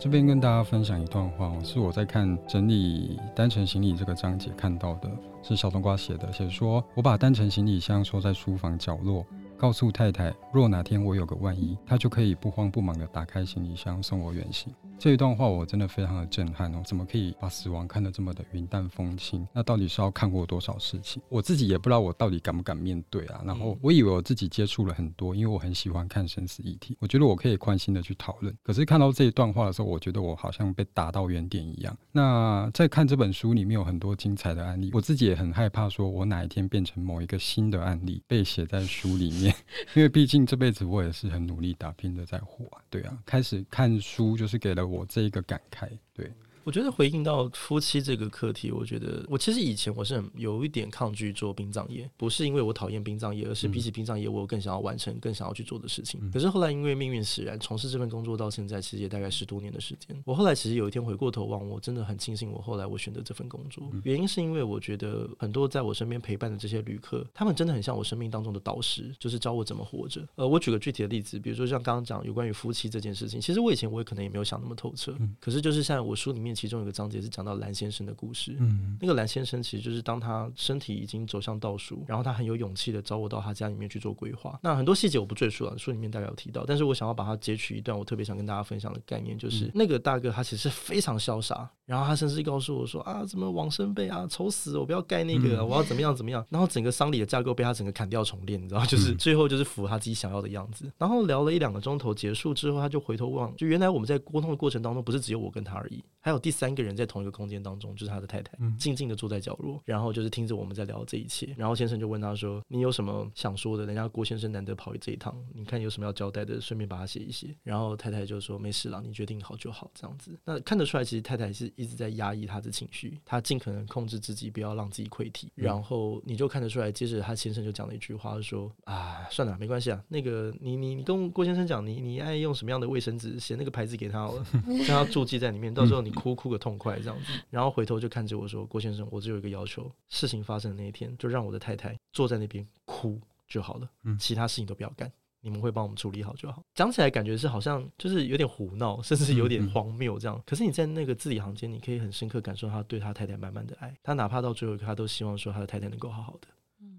[0.08, 5.12] 这边跟大家分享一段话，是我在看整理单程行李这个章节看到的，
[5.44, 9.26] 是小冬瓜写的，写说我把单程行李箱收在书房角落。
[9.58, 14.74] 告诉太太，若哪天我有个万一，她就可以不慌不忙地打开行李箱送我远行。
[15.00, 16.82] 这一段话我真的非常的震撼哦！
[16.84, 19.48] 怎么可以把死亡看得这么的云淡风轻？
[19.54, 21.22] 那到底是要看过多少事情？
[21.30, 23.42] 我自己也不知道我到底敢不敢面对啊。
[23.46, 28.56] 然后我以为我自己接触了很多，因为我很喜欢看生死议题，我觉得我可以宽心的去讨论。
[28.64, 31.96] 可是看到这一段话的时候，我觉得我好像被打到原点一样。
[32.12, 39.54] 那在看这本书里面有很多精彩的案例，我自己也很害怕，说我哪一天变成某一个新的案例被写在书里面。
[39.96, 46.32] 因为毕竟这辈子我也是很努力打拼的在活啊，对啊，开始看书就是给了我这一个感慨，对。
[46.68, 56.30] 我觉得回应到夫妻这个课题，我觉得我其实以前我是很有一点抗拒做殡葬业，不是因为我讨厌殡葬业，而是比起殡葬业，我有更想要完成、更想要去做的事情。
[56.30, 60.22] 可是后来因为命运使然，从事这份工作到现在，其实也大概十多年的时间。
[60.26, 70.28] 我后来其实有一天回过头望，我真的很庆幸我后来我选择这份工作，原因是因为我觉得很多在我身边陪伴的这些旅客，他们真的很像我生命当中的导师，就是教我怎么活着。
[70.36, 77.28] 呃，我举个具体的例子，比如说像刚刚讲有关于夫妻这件事情，其实我以前我也可能也没有想那么透彻，可是就是像我书里面其中有个章节是。
[77.38, 84.58] 讲到蓝先生的故事，嗯，那个蓝先生其实就是当他身体已经走向倒数，然后他很有勇气的找我到他家里面去做规划。
[84.64, 100.92] 那很多细节我不赘述了，书里面大概有提到，但是我想要把它截取一段，我特别想跟大家分享的概念，就是、嗯、那个大哥他其实是非常潇洒，然后他甚至告诉我说啊，怎么往生被啊，愁死，我不要盖那个，我要怎么样怎么样，然后整个丧礼的架构被他整个砍掉重练，你知道，就是最后就是符合他自己想要的样子。
[100.98, 108.08] 然后聊了一两个钟头结束之后，他就回头望，就原来我们在沟通的过程当中，不是只有我跟他而已，还有第三个人在同一个空间当中，就是。
[108.08, 111.54] 他的太太静静的坐在角落，然后就是听着我们在聊这一切。
[111.58, 113.86] 然后先生就问他说：“你有什么想说的？
[113.86, 125.52] 人家郭先生难得跑这一趟，你看有什么要交代的，顺便把它写一写。”然后太太就说：“没事了，你决定好就好。”这样子，那看得出来，其实太太是一直在压抑他的情绪，他尽可能控制自己，不要让自己溃体。
[125.54, 134.46] 然后你就看得出来，接着他先生就讲了一句话，说：“啊，算了，没关系啊，那个你你你跟郭先生讲，你你爱用什么样的卫生纸，写那个牌子给他好了，
[134.88, 137.34] 让他注记在里面，到时候你哭哭个痛快这样子。
[137.52, 146.64] ”然后回头就看着我说：“郭先生，我只有一个要求，事情发生的那一天，就让我的太太坐在那边哭就好了，其他事情都不要干，你们会帮我们处理好就好。
[146.74, 150.42] 讲起来感觉是好像就是有点胡闹，甚至有点荒谬这样。
[150.46, 153.94] 可是你在那个字里行间，你可以很深刻感受他对他太太满满的爱。
[154.04, 156.48] 他哪怕到最后一刻，他都希望说他的太太能够好好的。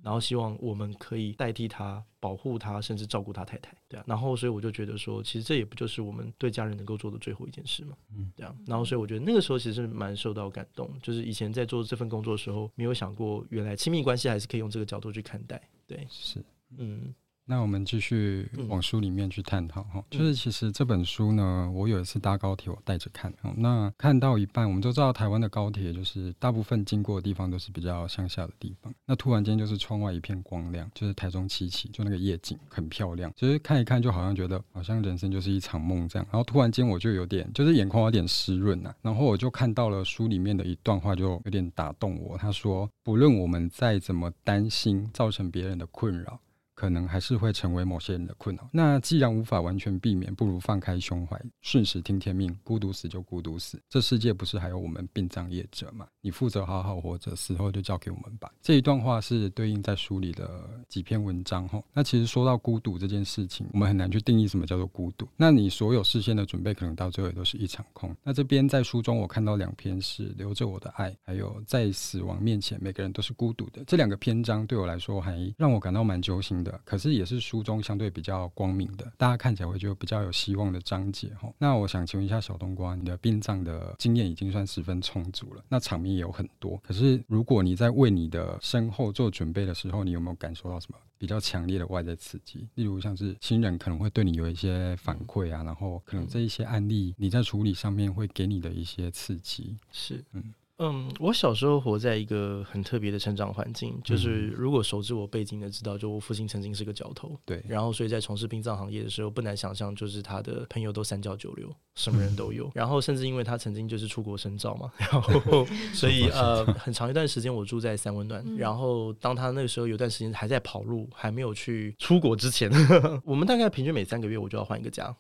[0.03, 4.05] 然后希望我们可以代替他保护他，甚至照顾他太太，对啊。
[4.07, 8.55] 然后所以我就觉得说，其实这也不就是我们对家人能够做的最后一件事嘛，嗯，对啊。
[8.67, 16.45] 然后所以我觉得那个时候其实是蛮受到感动，就是以前在做这份工作的时候，没有想过原来亲密关系还是可以用这个角度去看待，对，是，
[16.77, 17.15] 嗯。
[17.51, 46.39] 那我们继续往书里面去探讨哈，就是其实这本书呢，我有一次搭高铁，我带着看，那看到一半，我们都知道台湾的高铁就是大部分经过的地方都是比较乡下的地方，那突然间就是窗外一片光亮，就是台中七期，就那个夜景很漂亮，其实看一看就好像觉得好像人生就是一场梦这样，然后突然间我就有点就是眼眶有点湿润呐，然后我就看到了书里面的一段话，就有点打动我，他说，不论我们再怎么担心造成别人的困扰。
[46.79, 48.71] 可能还是会成为某些人的困扰。
[48.73, 53.83] 那既然无法完全避免，不如放开胸怀，顺时听天命，孤独死就孤独死。
[53.89, 56.07] 这世界不是还有我们殡葬业者吗？
[56.21, 58.49] 你负责好好活着，死后就交给我们吧。
[58.63, 61.83] 这一段话是对应在书里的几篇文章哈。
[61.93, 65.27] 那其实说到孤独这件事情，我们很难去定义什么叫做孤独。
[65.37, 68.15] 那你所有事先的准备，可能到最后也都是一场空。
[68.23, 73.83] 那这边在书中我看到两篇是留着我的爱，还有在死亡面前，每个人都是孤独的。
[73.85, 76.68] 这两个篇章对我来说，还让我感到蛮揪心的。
[76.85, 81.53] 可是也是书中相对比较光明的，大家看起来会觉得比较有希望的章节哈。
[81.59, 86.77] 那我想请问一下小冬瓜，你的殡葬的经验已经算十分充足了，那场面也有很多。
[86.79, 92.67] 可是如果你在为你的身后做准备的时候，你有没有感受到什么比较强烈的外在刺激？
[92.75, 99.77] 例如像是亲人可能会对你有一些反馈啊，然后可能这一些案例你在处理上面会给你的一些刺激。
[99.93, 100.43] 是，嗯。
[100.79, 122.71] 嗯，我小时候活在一个很特别的成长环境，就是如果熟知我背景的知道，就我父亲曾经是个角头，对，然后所以在从事殡葬行业的时候，不难想象，就是他的朋友都三教九流，什么人都有，然后甚至因为他曾经就是出国深造嘛，然后 所以呃，很长一段时间我住在三温暖，然后当他那个时候有段时间还在跑路，还没有去出国之前，
[123.27, 125.13] 我们大概平均每三个月我就要换一个家。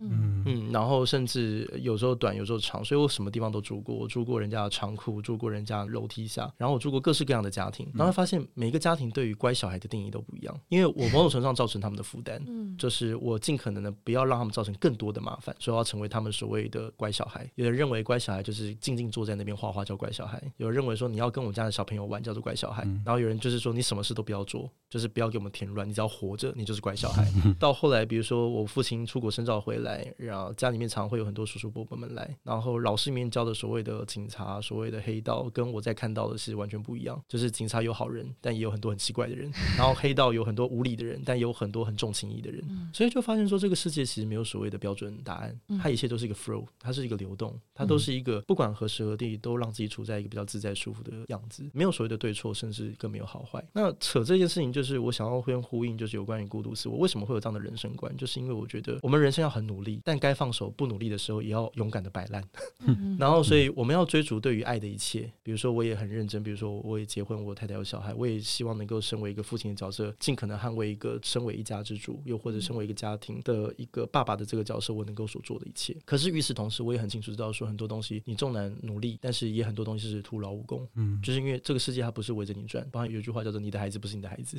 [0.00, 3.94] 嗯嗯，然后甚至有时候短，有时候长，所以我什么地方都住过。
[3.94, 7.88] 我住过人家的仓库，住过人家的楼梯下，然后我住过各式各样的家庭。
[7.94, 17.48] 然后发现每个家庭对于乖小孩的定义都不一样，因为我某种程度上造成他们的负担，嗯就是我尽可能的不要让他们造成更多的麻烦，所以要成为他们所谓的乖小孩。
[17.54, 27.26] 有人认为乖小孩就是静静坐在那边画画叫乖小孩，有人认为说你要跟我们家的小朋友玩叫做乖小孩，然后有人就是说你什么事都不要做，就是不要给我们添乱，你只要活着，你就是乖小孩。
[27.58, 29.83] 到后来，比如说我父亲出国深造回来，
[30.16, 37.22] 然后家里面常会有很多叔叔伯伯们来，然后老师里面教的所谓的警察、所谓的黑道，跟我在看到的是完全不一样。
[37.28, 42.64] 就是警察有好人，但也有很多很奇怪的人； 然后黑道有很多无理的人，但也有很多很重情义的人。
[42.92, 53.64] 所以就发现说，这个世界其实没有所谓的标准答案，它一切都是一个 flow，它是一个流动，它都是一个不管何时何地都让自己处在一个比较自在舒服的样子，没有所谓的对错，甚至更没有好坏。
[53.72, 62.42] 那扯这件事情，就是我想要呼呼应，就是有关于孤独死，我为什么会有这样的人生观，就是因为我觉得我们人生要很努力，但该放手不努力的时候，也要勇敢的摆烂。
[63.18, 65.30] 然后，所以我们要追逐对于爱的一切。
[65.42, 75.96] 比如说，我也很认真，比如说，我也结婚，我太太有小孩，我也希望能够身为一个父亲的角色，尽可能捍卫一个身为一家之主，又或者身为一个家庭的一个爸爸的这个角色，我能够所做的一切。
[76.04, 80.86] 可是与此同时，我也很清楚知道说，很多东西你纵然努力，但是也很多东西是徒劳无功。
[80.94, 82.84] 嗯，就是因为这个世界它不是围着你转。
[82.90, 84.58] 包括有一句话叫做“你的孩子不是你的孩子”，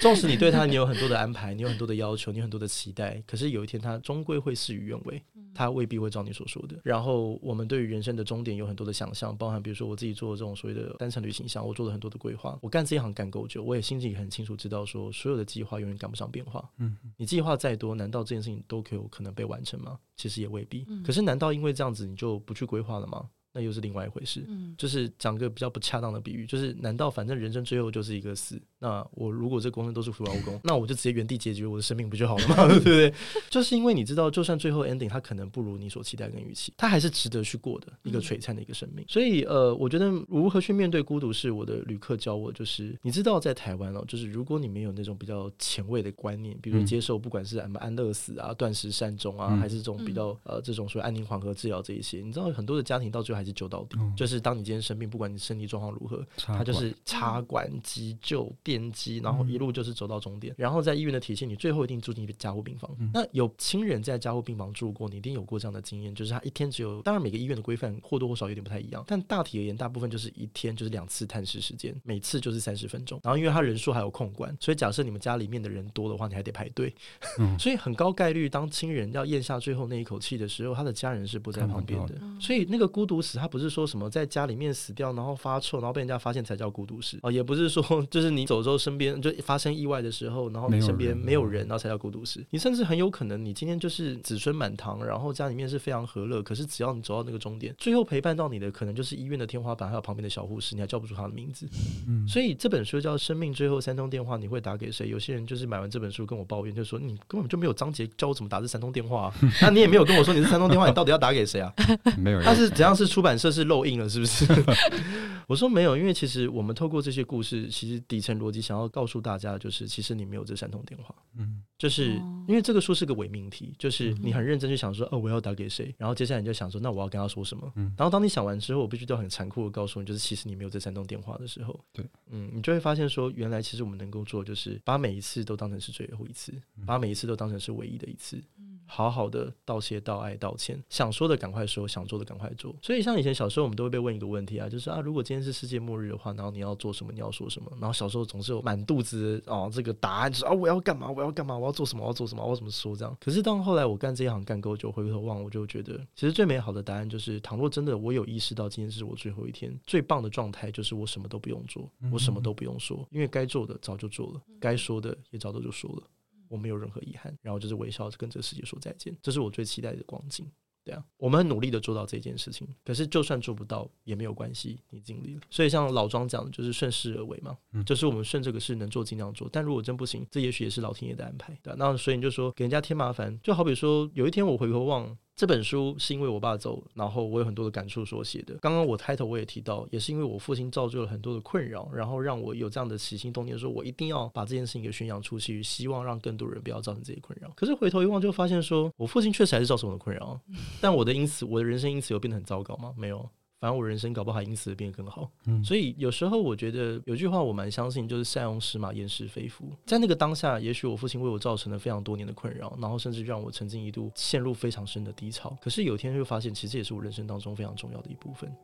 [0.00, 5.22] 纵使你对他你有很多的安排，你有很多的要求，你有很多的期待，可是有一天他终归会事与愿违，
[5.54, 6.76] 他未必会照你所说的。
[6.82, 12.58] 然后我们对于人生的终点有很多的想象，包含比如说我自己做的这种所谓的单程旅行箱，我做了很多的规划。
[12.62, 16.68] 我干这一行干够久，我也心里很清楚知道说，所有的计划永远赶不上变化。
[16.78, 19.98] 嗯，你计划再多，难道这件事情都可有可能被完成吗？
[20.16, 20.86] 其实也未必。
[21.04, 23.28] 可是难道因为这样子你就不去规划了吗？
[23.56, 24.44] 那又是另外一回事。
[24.48, 28.60] 嗯，就是讲个比较不恰当的比喻，就是难道反正人生最后就是一个死？
[28.78, 32.68] 那我如果这过程都是徒劳无功，那我就直接原地解决，我的生命不就好了吗？
[32.68, 33.12] 对不对？
[33.48, 39.02] 就是因为你知道，就算最后 ending 它可能不如你所期待跟预期，它还是值得去过的一个璀璨的一个生命。
[39.08, 59.46] 所以呃，我觉得如何去面对孤独，是我的旅客教我，就是你知道，在台湾哦，就是如果你没有那种比较前卫的观念，比如接受不管是什么安乐死啊、断食善终啊，还是这种比较呃这种所谓安宁缓和治疗这一些，你知道很多的家庭到最后还是救到底，就是当你今天生病，不管你身体状况如何，它就是插管、急救、电击，然后。
[59.46, 62.90] 一路就是走到终点，然后在医院的体系，你最后一定住进一个加护病房。
[62.98, 73.20] 嗯、那有亲人在加护病房住过，你一定有过这样的经验，就是他一天只有，当然每个医院的规范或多或少有点不太一样，但大体而言，大部分就是一天就是两次探视时间，每次就是三十分钟。
[73.22, 76.92] 然后因为他人数还有控管，所以假设你们家里面的人多的话，你还得排队，
[77.38, 82.20] 嗯、 所以很高概率，当亲人要咽下最后那一口气的时候，他的家人是不在旁边的。
[82.40, 92.44] 所以那个孤独死，他不是说什么在家里面死掉，然后发臭，然后被人家发现才叫孤独死哦，也不是说 就是你走之后身边就发生意外的时候，然后你身边没有人，然后才叫孤独死。
[92.50, 96.42] 你甚至很有可能，你今天就是子孙满堂，然后家里面是非常和乐。
[96.42, 101.68] 可是只要你走到那个终点，最后陪伴到你的，可能就是医院的天花板，还有旁边的小护士，你还叫不出他的名字。
[102.08, 105.08] 嗯， 所以这本书叫《生命最后三通电话》，你会打给谁？
[105.08, 111.72] 有些人就是买完这本书跟我抱怨，就说你根本就没有章节教我怎么打这三通电话， 那你也没有跟我说你是三通电话，你到底要打给谁啊？
[112.18, 112.96] 没有，他是怎样？
[112.96, 114.46] 是出版社是漏印了，是不是？
[115.48, 121.12] 我说没有，因为其实我们透过这些故事，其实底层逻辑想要告诉大家，就是其实你没有这三通电话。
[121.36, 122.14] 嗯，就是
[122.48, 125.92] 因为这个书是个伪命题，就是你很认真去想说，哦，我要打给谁？
[125.98, 127.72] 然后接下来你就想说，那我要跟他说什么？
[127.74, 136.52] 嗯，然后当你想完之后，我必须都很残酷的告诉你，就是其实你没有这三通电话的时候，对，嗯，你就会发现说，原来其实我们能够做，就是把每一次都当成是最后一次，
[136.86, 138.42] 把每一次都当成是唯一的一次。
[138.86, 142.74] 好好的道谢、道爱、道歉，想说的赶快说，想做的赶快做。
[142.80, 147.12] 所以像以前小时候，我们都会被问一个问题啊，就是啊，如果今天是世界末日的话，然后你要做什么？
[147.12, 147.70] 你要说什么？
[147.80, 151.10] 然后小时候总是有满肚子哦，这个答案就是啊，我要干嘛？
[151.10, 151.56] 我要干嘛？
[151.56, 152.02] 我要做什么？
[152.02, 152.42] 我要做什么？
[152.44, 153.16] 我要怎么说这样？
[153.20, 166.02] 可是当后来我干这一行干够久，回头望，我就觉得，其实最美好的答案就是，倘若真的我有意识到今天是我最后一天，最棒的状态就是我什么都不用做，我什么都不用说，因为该做的早就做了，该说的也早早就说了。
[166.48, 170.46] 我没有任何遗憾，然后就是微笑着跟这个世界说再见，这是我最期待的光景。
[170.84, 175.40] 对啊，我们很努力的做到这件事情，可是就算做不到也没有关系，你尽力了。
[175.50, 181.58] 所以像老庄讲的，就是顺势而为嘛，嗯，就是我们顺这个事能做尽量做，但如果真不行，这也许也是老天爷的安排。
[181.60, 185.18] 对啊，那所以你就说给人家添麻烦，就好比说有一天我回头望。
[185.36, 188.54] 这本书是因为我爸走，然后我有很多的感触所写的。
[188.54, 197.50] 刚刚我开头我也提到，也是因为我父亲造就了很多的困扰，然后让我有这样的起心动念，说我一定要把这件事情给宣扬出去，希望让更多人不要造成这些困扰。
[197.54, 200.40] 可是回头一望，就发现说我父亲确实还是造成我的困扰，
[200.80, 202.94] 但我的因此，我的人生因此有变得很糟糕吗？
[202.96, 203.28] 没有。
[203.58, 205.30] 反正我人生搞不好因此变得更好。
[205.46, 209.70] 嗯，所以有时候我觉得有句话我蛮相信，就是塞翁失马焉识非福。
[209.86, 215.56] 在那个当下，也许我父亲为我造成了非常多年的困扰，然后甚至让我曾经一度陷入非常深的低潮。
[215.60, 218.54] 可是有一天就发现，其实也是我人生当中非常重要的一部分。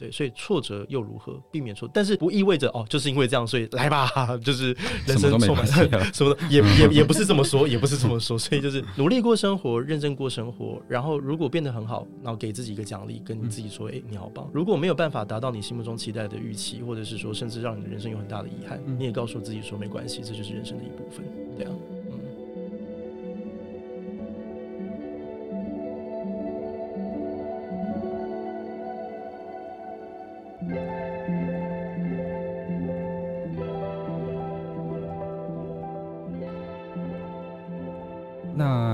[0.00, 1.38] 对，所以挫折又如何？
[1.50, 4.08] 避免挫，但是不意味着哦，就是因为这样，所以来吧，
[4.42, 4.74] 就是
[5.06, 14.48] 人生充满什么都什么也也也不是这么说，也不是这么说，所以就是努力过生活，认真过生活，然后如果变得很好，然后给自己一个奖励，跟你自己说，哎、嗯，你好棒。
[14.54, 21.22] 如果没有办法达到你心目中期待的预期，或者是说，甚至让你的人生有很大的遗憾，嗯、你也告诉自己说，没关系，这就是人生的一部分，
[21.58, 21.72] 对啊。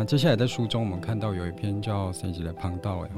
[0.07, 3.11] 接下来在书中，我们看到有一篇叫《神奇的旁道》哎，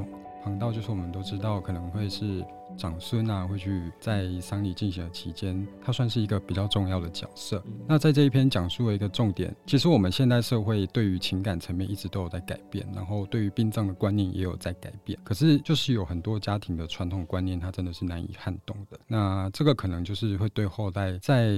[0.43, 2.43] 旁道就是我们都知道可能会是。
[2.79, 7.61] 长孙啊，会去在丧礼进行的期间，他算是一个比较重要的角色。
[7.67, 15.19] 嗯、那在这一篇讲述了一个重点，其实我们现代社会对于情感层面一直都有在改变，然后对于殡葬的观念也有在改变。
[15.23, 18.97] 可是就是有很多家庭的传统观念，它真的是难以撼动的。
[19.05, 21.53] 那这个可能就是会对后代在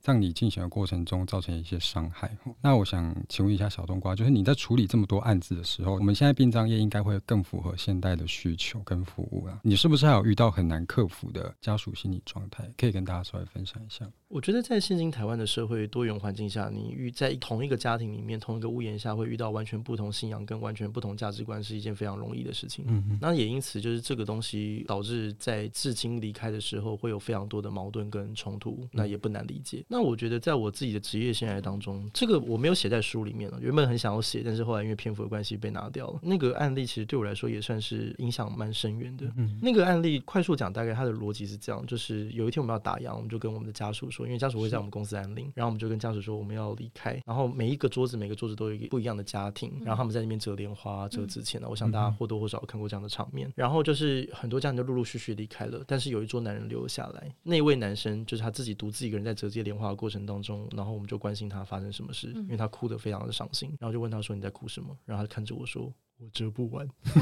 [0.00, 2.30] 葬礼进行的过程中造成一些伤害。
[2.60, 9.60] 那我想请问一下小冬瓜，就是你在处理这么多案子的时候，我们现在殡葬业应该会更符合现代的需求跟服务啊？
[9.62, 14.06] 你是不是还有遇到很很难克服的家属心理状态，可以跟大家稍微分享一下。
[14.30, 22.84] 我觉得在现今台湾的社会多元环境下，你遇在同一个家庭里面，同一个屋檐下，会遇到完全不同信仰跟完全不同价值观，是一件非常容易的事情。
[22.86, 29.78] 嗯哼，那也因此，就是这个东西导致在至今离开的时候，会有非常多的矛盾跟冲突，那也不难理解。
[29.78, 33.58] 嗯、那我觉得，在我自己的职业生涯当中，这个我没有写在书里面了。
[33.60, 36.20] 原本很想要写，但是后来因为篇幅的关系被拿掉了。
[36.22, 39.26] 那个案例其实对我来说也算是影响蛮深远的。
[39.36, 51.66] 嗯，那个案例快速讲，大概它的逻辑是这样：就是有一天我们要打烊，我们就跟我们的家属说，因为家属会在我们公司安宁，然后我们就跟家属说我们要离开，然后每一个桌子每个桌子都有一个不一样的家庭，然后他们在那边折莲花、折纸钱呢。
[51.68, 53.52] 我想大家或多或少看过这样的场面。
[53.54, 57.34] 然后就是很多家人就陆陆续续离开了，但是有一桌男人留了下来。
[57.42, 64.96] 那位男生就是他自己独自一个人在折接莲花的过程当中，然后我们就关心他发生什么事，因为他哭得非常的伤心，然后就问他说你在哭什么？
[65.04, 65.92] 然后他看着我说。
[66.22, 66.86] 我折不完，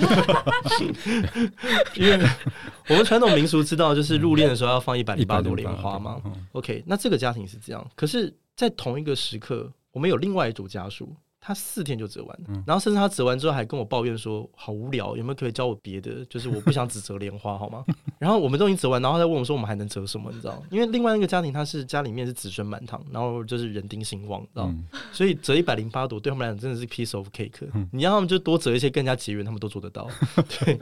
[1.95, 2.19] 因为
[2.89, 6.21] 我们传统民俗知道，就是入殓的时候要放一百零八朵莲花嘛。
[6.51, 11.15] OK，那这个家庭是这样，可是，在同一个时刻，我们有另外一组家属。
[11.49, 16.23] 他四天就折完然后甚至他折完之后还跟我抱怨说：“好无聊，有没有可以教我别的？
[16.27, 17.83] 就是我不想只折莲花，好吗？”
[18.21, 20.31] 然后我们都已经折完，然后他问我说：“我们还能折什么？
[20.31, 20.63] 你知道？
[20.71, 24.67] 因为另外那个家庭他是家里面是子孙满堂，然后就是人丁兴旺，知道？
[24.67, 27.67] 嗯、所以折一百零八朵对他们来讲真的是 piece of cake。
[27.73, 30.07] 嗯、你让他们就多折一些更加节约，他们都做得到。
[30.61, 30.79] 对。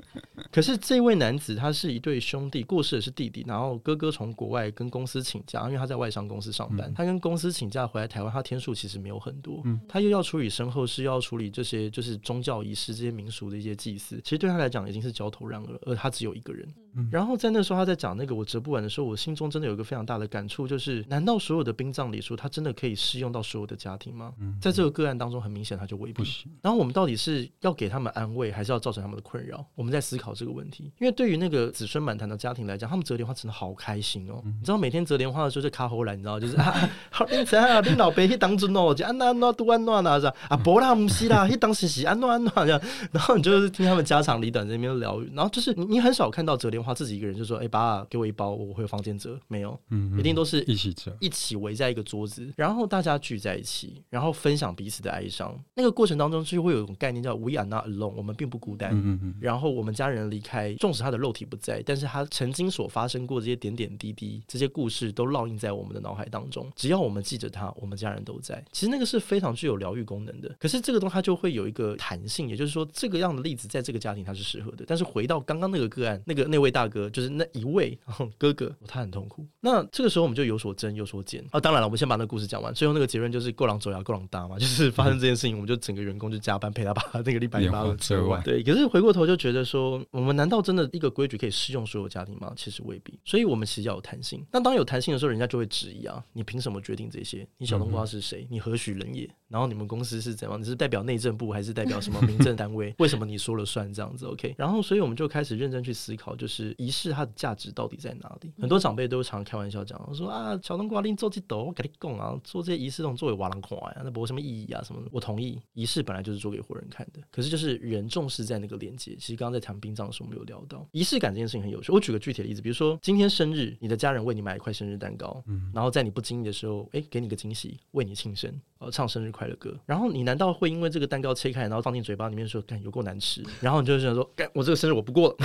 [0.51, 16.67] 可是这位男子他是一对兄弟，过世的是弟弟，然后哥哥从国外跟公司请假，因为他在外商公司上班，嗯、他跟公司请假回来台湾，他天数其实没有很多，嗯、他又要处理身后是，要处理这些就是宗教仪式、这些民俗的一些祭祀，其实对他来讲已经是焦头烂额，而他只有一个人。
[16.99, 24.33] 嗯、然后在那时候他在讲那个我折不完的时候，我心中真的有一个非常大的感触，就是难道所有的殡葬礼数他真的可以适用到所有的家庭吗？
[24.41, 26.23] 嗯、在这个个案当中，很明显他就未必。
[26.63, 29.63] 然后我们到底是要给他们安慰，还是要造成他们的困扰？
[29.75, 34.41] 我们在思考这个问题，因为对于那个子孙满堂的家庭来讲，他们折莲花真的好开心哦。
[34.47, 42.81] 嗯、你知道每天折莲花的时候就卡喉兰，你知道就是啊，好你猜啊，你老爸去当真哦，就安那安那都安那那是啊，不啦不是啦，去当时是安诺安诺这样。
[43.13, 47.61] 然后你就是听他们家长里短在那边聊，然后就是你你很少看到折莲花自己一个人就说。
[47.69, 49.37] 爸，给我一包，我回房间折。
[49.49, 55.53] 没有，嗯嗯，一定都是一起折，一起围在一个桌子，然后大家聚在一起，然后分享彼此的哀伤。
[55.75, 58.91] 那个过程当中，就会有一种概念叫 “we are not alone”，我们并不孤单。
[58.93, 66.71] 嗯嗯，然后我们家人离开，纵使他的肉体不在，但是他曾经所发生过这些点点滴滴，这些故事都烙印在我们的脑海当中。
[66.77, 68.63] 只要我们记着他，我们家人都在。
[68.71, 70.55] 其实那个是非常具有疗愈功能的。
[70.61, 74.85] 可是这个东西它就会有一个弹性，也就是说，这个样的例子在这个家庭它是适合的。
[74.87, 77.45] 但是回到刚刚那个个案，那个那位大哥就是那。
[77.57, 77.99] 一位
[78.37, 79.47] 哥哥， 他很痛苦。
[79.61, 81.59] 那这个时候我们就有所增，有所减啊。
[81.59, 82.75] 当然了，我们先把那个故事讲完。
[82.75, 84.59] 最后那个结论就是够狼走呀，够狼搭嘛。
[84.61, 88.43] 就是发生这件事情，我们就整个员工就加班陪他把那个一百零八个折完。
[88.45, 92.53] 对，可是回过头就觉得说，我们难道真的一个规矩可以适用所有家庭吗？
[92.57, 93.19] 其实未必。
[93.25, 94.45] 所以我们其实要有弹性。
[94.53, 97.47] 那当有弹性的时候，人家就会质疑啊，你凭什么决定这些？
[97.57, 98.47] 你小冬瓜是谁？
[98.51, 99.27] 你何许人也？
[99.49, 100.61] 然后你们公司是怎样？
[100.61, 102.95] 你是代表内政部还是代表什么民政 单位？
[102.99, 104.55] 为什么你说了算这样子？OK。
[104.57, 108.53] 然后，所以我们就开始认真去思考，就是仪式它的价值到底在哪里？
[108.61, 115.09] 很多长辈都常开玩笑讲，说啊，小冬瓜令做这斗，我跟你讲啊，做这些仪式这种作为瓦郎看啊，那没什么意义啊什么的。
[115.13, 119.15] 我同意，仪式本来就是做给活人看的，可是就是人重视在那个连接。
[119.17, 121.93] 其实刚刚在谈殡葬的时候我们有聊到仪式感这件事情很有趣。
[121.93, 135.37] 我举个具体的例子，比如说今天生日，你的家人为你买一块生日蛋糕，嗯，然后在你不经意的时候，哎，给你个惊喜，为你庆生，呃，唱生日快乐歌，然后你难道会因为这个蛋糕切开，然后放进嘴巴里面说，干有够难吃，然后你就想说，干我这个生日我不过了？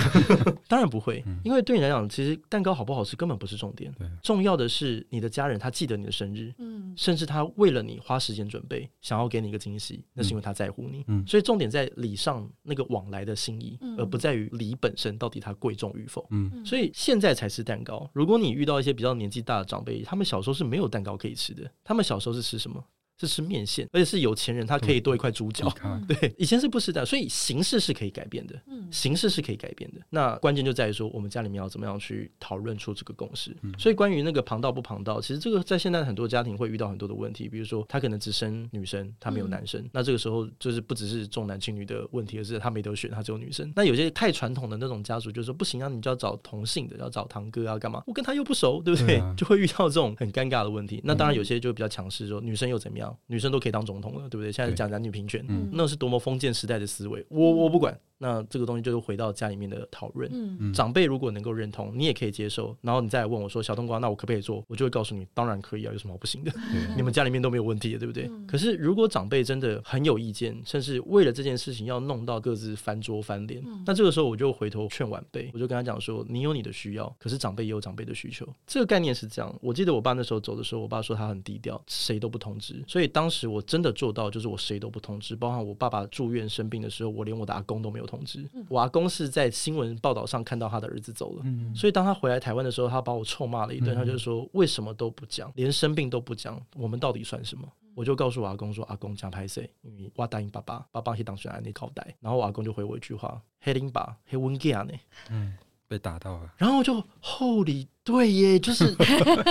[0.68, 3.90] 当然不会，因为对你来讲，其实蛋糕好不好吃根本不是重点，
[4.22, 18.10] 重要的是你的家人他记得你的生日，嗯，甚至他为了你花时间准备，想要给你一个惊喜，那是因为他在乎你，嗯，所以重点在礼上那个往来的心意，而不在于礼本身到底它贵重与否，嗯，所以现在才吃蛋糕。
[18.12, 22.84] 如果你遇到一些比较年纪大的长辈，他们小时候是没有蛋糕可以吃的，他们小时候是吃什么？
[23.26, 25.72] 是面线，而且是有钱人，他可以多一块猪脚。
[25.84, 28.60] 嗯、 对，以前是不吃的，所以形式是可以改变的。
[28.66, 30.00] 嗯，形式是可以改变的。
[30.10, 33.56] 那关键就在于说，我们家里面要怎么样去讨论出这个共识。
[33.62, 43.72] 嗯、所以关于那个旁道不旁道，其实这个在现在很多家庭会遇到很多的问题，比如说他可能只生女生，他没有男生，嗯、那这个时候就是不只是重男轻女的问题，而是他没得选，他只有女生。
[43.74, 48.02] 那有些太传统的那种家族就是说不行啊，你就要找同性的，要找堂哥啊，干嘛？
[48.06, 49.22] 我跟他又不熟，对不对？
[49.36, 51.00] 就会遇到这种很尴尬的问题。
[51.04, 53.11] 那当然有些就比较强势，说女生又怎么样？
[53.26, 54.52] 女生都可以当总统了，对不对？
[54.52, 57.98] 现在讲男女平权，嗯、那是多么封建时代的思维，我我不管。
[58.22, 60.30] 那这个东西就是回到家里面的讨论。
[60.32, 66.52] 嗯、长辈如果能够认同，你也可以接受，然后你再来问我说：“小冬瓜，那我可不可以做？”我就会告诉你：“当然可以啊，有什么好不行的？
[66.72, 79.52] 嗯、你们家里面都没有问题的，对不对？”嗯、可是如果长辈真的很有意见，甚至为了这件事情要弄到各自翻桌翻脸，嗯、那这个时候我就回头劝晚辈，我就跟他讲说：“你有你的需要，可是长辈也有长辈的需求。”这个概念是这样。
[79.60, 82.82] 我记得我爸那时候走的时候，我爸说他很低调，谁都不通知。
[82.86, 88.48] 所以当时我真的做到，就是我谁都不通知，包括我爸爸住院生病的时候，我连我的阿公都没有通知。
[88.68, 93.94] 我阿公是在新闻报道上看到他的儿子走了，嗯、所以当他回来台湾的时候，他把我臭骂了一顿。
[93.94, 99.70] 嗯、他就说：“为什么都不讲，连生病都不讲，我们到底算什么？”我就告诉我阿公说：“阿公讲拍谁？
[99.82, 104.92] 因为我答应爸爸，爸爸去当选安尼交代。”然后我阿公就回我一句话：“黑林爸，黑温家呢？”
[105.30, 105.54] 嗯，
[105.92, 106.50] 被打到了。
[106.56, 107.86] 然后就厚礼。
[108.04, 108.84] 对耶，就是，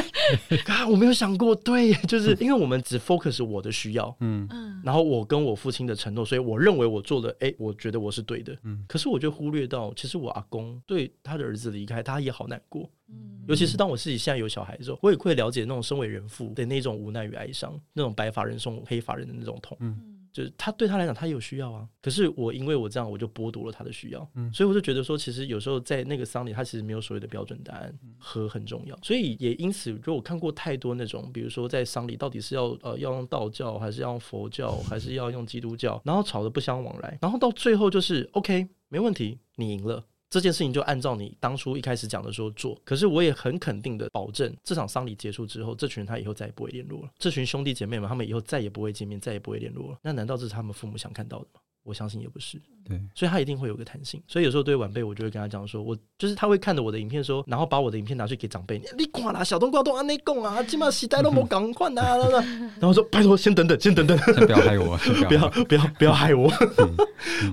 [0.68, 20.20] 啊，我没有想过，对耶，就是 因为我们只 focus 我的需要，嗯嗯，然后我跟我父亲的承诺，所以我认为我做的，哎，我觉得我是对的，嗯，可是我就忽略到，其实我阿公对他的儿子离开，他也好难过，嗯，尤其是当我自己现在有小孩的时候，我也会了解那种身为人父的那种无奈与哀伤，那种白发人送黑发人的那种痛，嗯。
[20.32, 21.88] 就是他对他来讲，他有需要啊。
[22.02, 24.30] 可是我因为我这样，我就剥夺了他的需要。
[24.36, 28.98] 嗯，所以我就觉得说，其实有时候在那个丧礼，他其实没有所谓的标准答案和很重要。
[29.02, 40.04] 所以也因此，就我看过太多那种，比如说在丧礼到底是要呃要用道教，还是要用佛教， 还是要用基督教，然后吵得不相往来，然后到最后就是 OK，没问题，你赢了。
[40.32, 47.12] 这件事情就按照你当初一开始讲的时候做，可是我也很肯定的保证，这场丧礼结束之后，这群人他以后再也不会联络了。
[47.20, 50.00] 这群兄弟姐妹们，他们以后再也不会见面，再也不会联络了。
[50.02, 51.60] 那难道这是他们父母想看到的吗？
[51.84, 52.62] 我相信也不是。
[52.88, 54.22] 对，所以他一定会有个弹性。
[54.28, 62.18] 所以有时候对晚辈，我就会跟他讲说，我就是他会看着我的影片说，然后把我的影片拿去给长辈，你挂啦，小冬瓜都安内供啊，起码时代都没赶快啊，
[62.80, 66.52] 然后说拜托，先等等，先等等， 先不要害我，不要不要不要害我。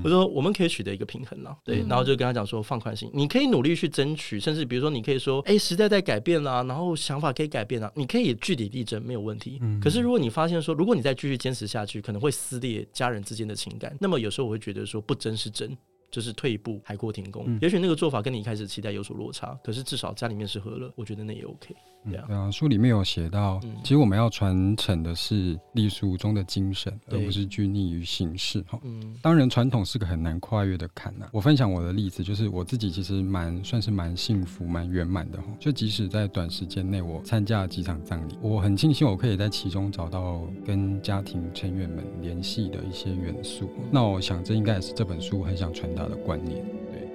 [0.02, 9.60] 我说我们可以取得一个平衡了，对，然后就跟他讲说放宽心，你可以努力去争取，甚至比如说你可以说，哎，时代在改变啦，然后想法可以改变啦，你可以据理力争，没有问题。
[9.82, 15.76] 可是如果你发现说，如果你再继续坚持下去，可能会撕裂家人之间的情感，那么有时候我会觉得说，不争是真。
[16.10, 21.76] 就是退一步海阔天空，嗯、也许那个做法跟你一开始期待有所落差，可是至少家里面是和乐，我觉得那也 OK。
[22.04, 28.62] 对啊，嗯、书里面有写到，嗯、其实我们要传承的是历史中的精神，对而不是拘泥于形式。
[28.62, 31.30] 哈，嗯，当然传统是个很难跨越的坎呐、啊。
[31.32, 35.44] 我分享我的例子，就是我自己其实蛮算是蛮幸福、蛮圆满的哈。
[35.58, 43.70] 就即使在短时间内，我参加了几场葬礼，我很庆幸我可以在其中找到跟家庭成员们联系的一些元素。
[43.90, 47.08] 那我想，这应该也是这本书很想传达的观念，对。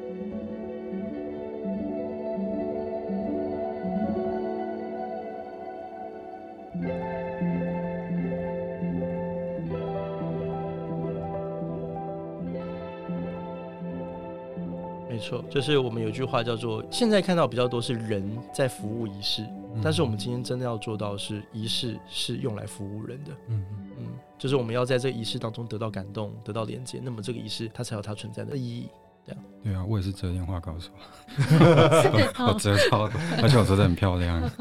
[15.23, 19.43] 错，就是我们有句话叫做“现在看到比较多是人在服务仪式，
[19.73, 23.65] 嗯、但是我们今天真的要做到是仪式是用来服务人的。”嗯
[23.97, 24.07] 嗯，
[24.37, 28.89] 就是我们要在这个仪式当中得到感动，得到连接，那么这个仪式它才有它存在的意义。
[29.25, 34.41] 对啊，对啊，我也是折电话告诉我， 我折超多，而且我折的很漂亮。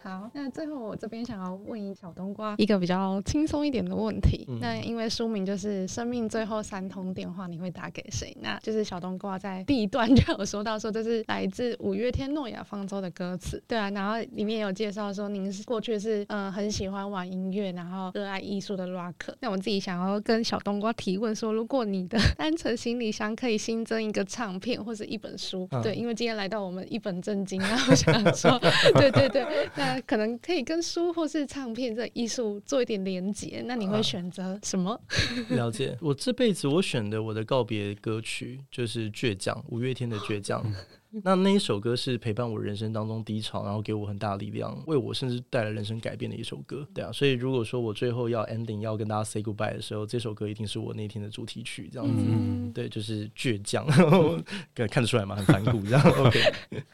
[0.00, 4.46] 好，那最后我这边想要问一小冬瓜一个比较轻松一点的问题。
[4.48, 8.34] 嗯、那因为书名就是《生命最后三通电话》，你会打给谁？
[8.40, 13.62] 那就是小冬瓜在第一段就有说到说，这是来自五月天《诺亚方舟》的歌词。
[13.66, 19.12] 对啊，然后里面有介绍说，您是过去是嗯、呃、很喜欢玩音乐，然后热爱艺术的 rock。
[19.40, 25.66] 那我自己想要跟小冬瓜提问说，如果你的 单程行李箱可可以新增一个唱片或者一本书。
[25.70, 28.58] 嗯、对，因为今天来到我们一本正经啊， 我想说，
[28.92, 33.62] 对对对，那可能可以跟书或是唱片这艺术做一点连接。
[33.64, 35.00] 那你会选择什么？
[35.48, 40.62] 了解，我这辈子我选的我的告别歌曲就是《倔强》，五月天的《倔强》。
[41.10, 46.86] 那那一首歌是陪伴我人生当中低潮，然后给我很大力量，为我甚至带来人生改变的一首歌。
[46.92, 52.24] 对啊，所以如果说我最后要 ending 要跟大家 say goodbye 的时候，这首歌一定是我那天的主题曲，这样子。
[52.28, 53.86] 嗯、 对，就是倔强，
[54.90, 55.34] 看得出来嘛？
[55.34, 56.40] 很反骨，这样 OK。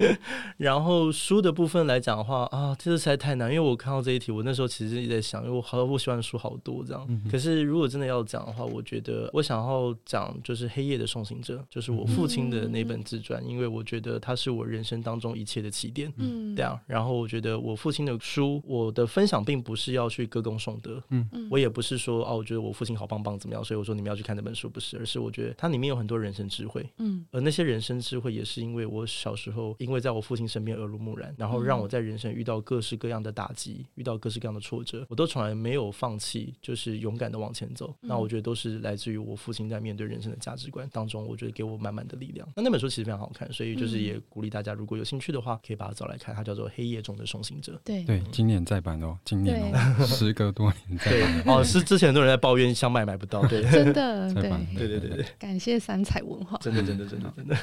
[0.58, 7.04] 然后书的部分来讲的话啊，这实在太难，因为我看到这一题，我那时候其实一直在想，因为我好我喜欢的书好多这样。
[7.08, 14.03] 嗯、可是如果真的要讲的话，我觉得我想要讲就是《黑夜的送行者》，就是我父亲的那本自传，嗯、因为我觉得。
[14.04, 16.78] 的他是我人生当中一切的起点，嗯，这样。
[16.86, 37.94] 然后我觉得我父亲的书，我的分享并不是要去歌功颂德，嗯，我也不是说哦，我觉得我父亲好棒棒怎么样，所以我说你们要去看那本书，不是，而是我觉得它里面有很多人生智慧，嗯，而那些人生智慧也是因为我小时候因为在我父亲身边耳濡目染，然后让我在人生遇到各式各样的打击，遇到各式各样的挫折，我都从来没有放弃，就是勇敢的往前走。
[38.00, 42.46] 那我觉得都是来自于我父亲在面对人生的价值观当中，我觉得给我满满的力量。
[42.54, 43.93] 那那本书其实非常好看，所以就是。
[43.98, 46.34] 也鼓励大家，如果有兴趣的话，可以把它找来看。
[46.34, 47.72] 它叫做《黑夜中的送行者》。
[47.84, 51.42] 对对，今年再版哦，今年哦， 时隔多年再版。
[51.46, 57.56] 哦，是之前很多人在抱怨想买买不到，对， 真的，对对对对，感谢三彩文化，真的真的真的真的。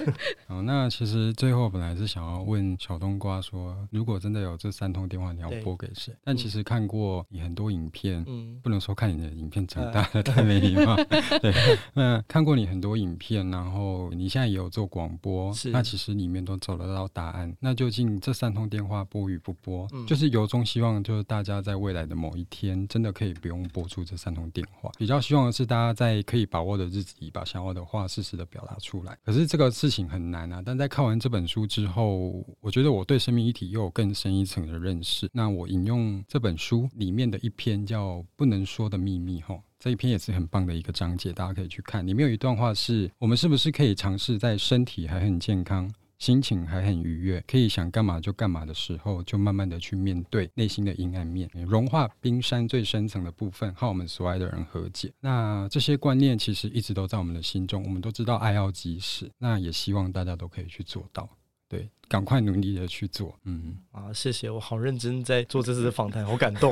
[0.47, 6.13] 好，那其实最后本来是想要问小冬瓜说，如果真的有这三通电话，你要拨给谁？
[6.23, 10.95] 但其实看过你很多影片，嗯，不能说看你的影片长大了太没礼貌。
[11.41, 11.53] 对，
[11.93, 17.55] 那看过你很多影片，然后你现在也有做广播，是那其实里面都找得到答案。
[17.59, 24.91] 那究竟这三通电话拨与不拨，嗯、就是由衷希望，就是大家在未来的某一天，真的可以不用拨出这三通电话。
[24.97, 29.17] 比较希望的是，大家在可以把握的日子里，把想要的话适时的表达出来。
[29.23, 30.61] 可是这个事情很难啊。
[30.65, 35.29] 但在看完这本书之后，我觉得我对生命一体又有更深一层的认识。
[35.33, 42.05] 那我引用这本书里面的一篇叫《不能说的秘密》哈，这一篇也是很棒的一个章节，大家可以去看。
[42.05, 55.11] 里面有一段话是：我们是不是可以尝试在身体还很健康，心情还很愉悦，可以想干嘛就干嘛的时候，就慢慢的去面对内心的阴暗面，融化冰山最深层的部分，和我们所爱的人和解。
[55.19, 61.27] 那这些观念其实一直都在我们的心中，我们都知道爱要及时，那也希望大家都可以去做到。
[61.71, 63.33] 对，赶快努力的去做。
[63.45, 66.69] 嗯啊，谢谢，我好认真在做这次的访谈，好感动。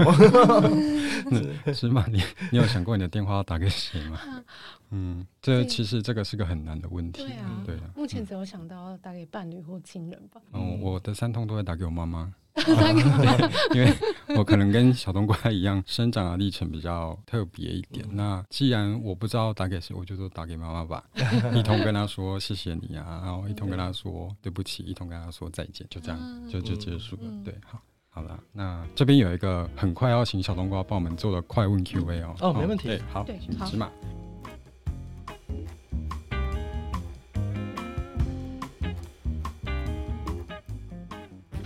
[1.73, 2.05] 是吗？
[2.11, 2.21] 你
[2.51, 4.19] 你有想过你的电话要打给谁吗？
[4.91, 7.23] 嗯，这其实这个是个很难的问题。
[7.23, 7.89] 对啊，对啊。
[7.95, 10.41] 目前只有想到打给伴侣或亲人吧。
[10.51, 12.33] 嗯，我的三通都会打给我妈妈。
[13.73, 13.93] 因为
[14.35, 18.05] 我可能跟小冬瓜一样，生长的历程比较特别一点。
[18.11, 21.03] 那既然我不知道打给谁，我就说打给妈妈吧，
[21.53, 27.23] 一同跟她说谢谢你啊，然后一同跟她说对不起，一同跟她说再见，就这样就就结束了。
[27.43, 27.79] 对，好，
[28.09, 32.35] 好了，那这边有一个很快要请小冬瓜帮我们做的快问 Q&A 哦。
[32.39, 32.99] 哦，没问题。
[33.11, 33.25] 好，
[33.65, 33.89] 芝麻。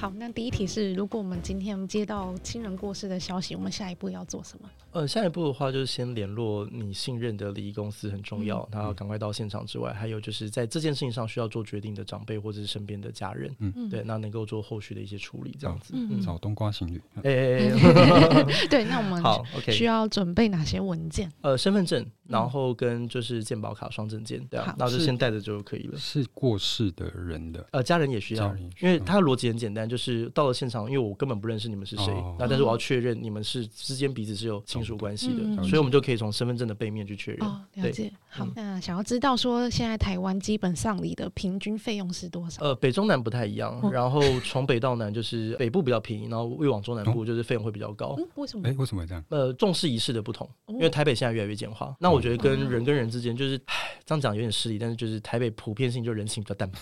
[0.04, 4.70] 好，那第一题是，如果我们今天接到亲人过世的消息，我们下一步要做什么？
[4.92, 15.94] 呃，下一步的话就是先联络你信任的礼仪公司，很重要，他要赶快到现场之外，还有就是在这件事情上需要做决定的长辈或者是身边的家人，嗯，对，那能够做后续的一些处理，这样子。
[15.96, 17.02] 嗯，找冬瓜情侣。
[17.24, 21.32] 哎哎哎， 对，那我们好，OK，需要准备哪些文件？
[21.40, 25.98] 呃，身份证，然后跟就是健保卡双证件，对啊，那就先带着就可以了。
[25.98, 29.88] 是过世的人的，呃，家人也需要，因为他的逻辑很简单。
[29.88, 37.48] 就是到了现场，因为我根本不认识你们是谁，那但是我要确认你们是之间彼此是有亲属关系的，所以我们就可以从身份证的背面去确认。
[37.76, 38.12] 了解。
[38.30, 42.64] 好，那想要知道说现在台湾基本丧礼的平均费用是多少？
[42.64, 48.18] 呃，北中南不太一样，然后从北到南就是北部比较便宜，然后越往中南部就是费用会比较高。
[48.36, 48.68] 为什么？
[48.68, 49.24] 哎，为什么这样？
[49.30, 51.96] 呃，重视仪式的不同，因为台北现在越来越简化。
[52.00, 53.58] 那我觉得跟人跟人之间就是，
[54.06, 56.78] 这样讲有点失礼，但是就是台北普遍性就人情比较淡薄。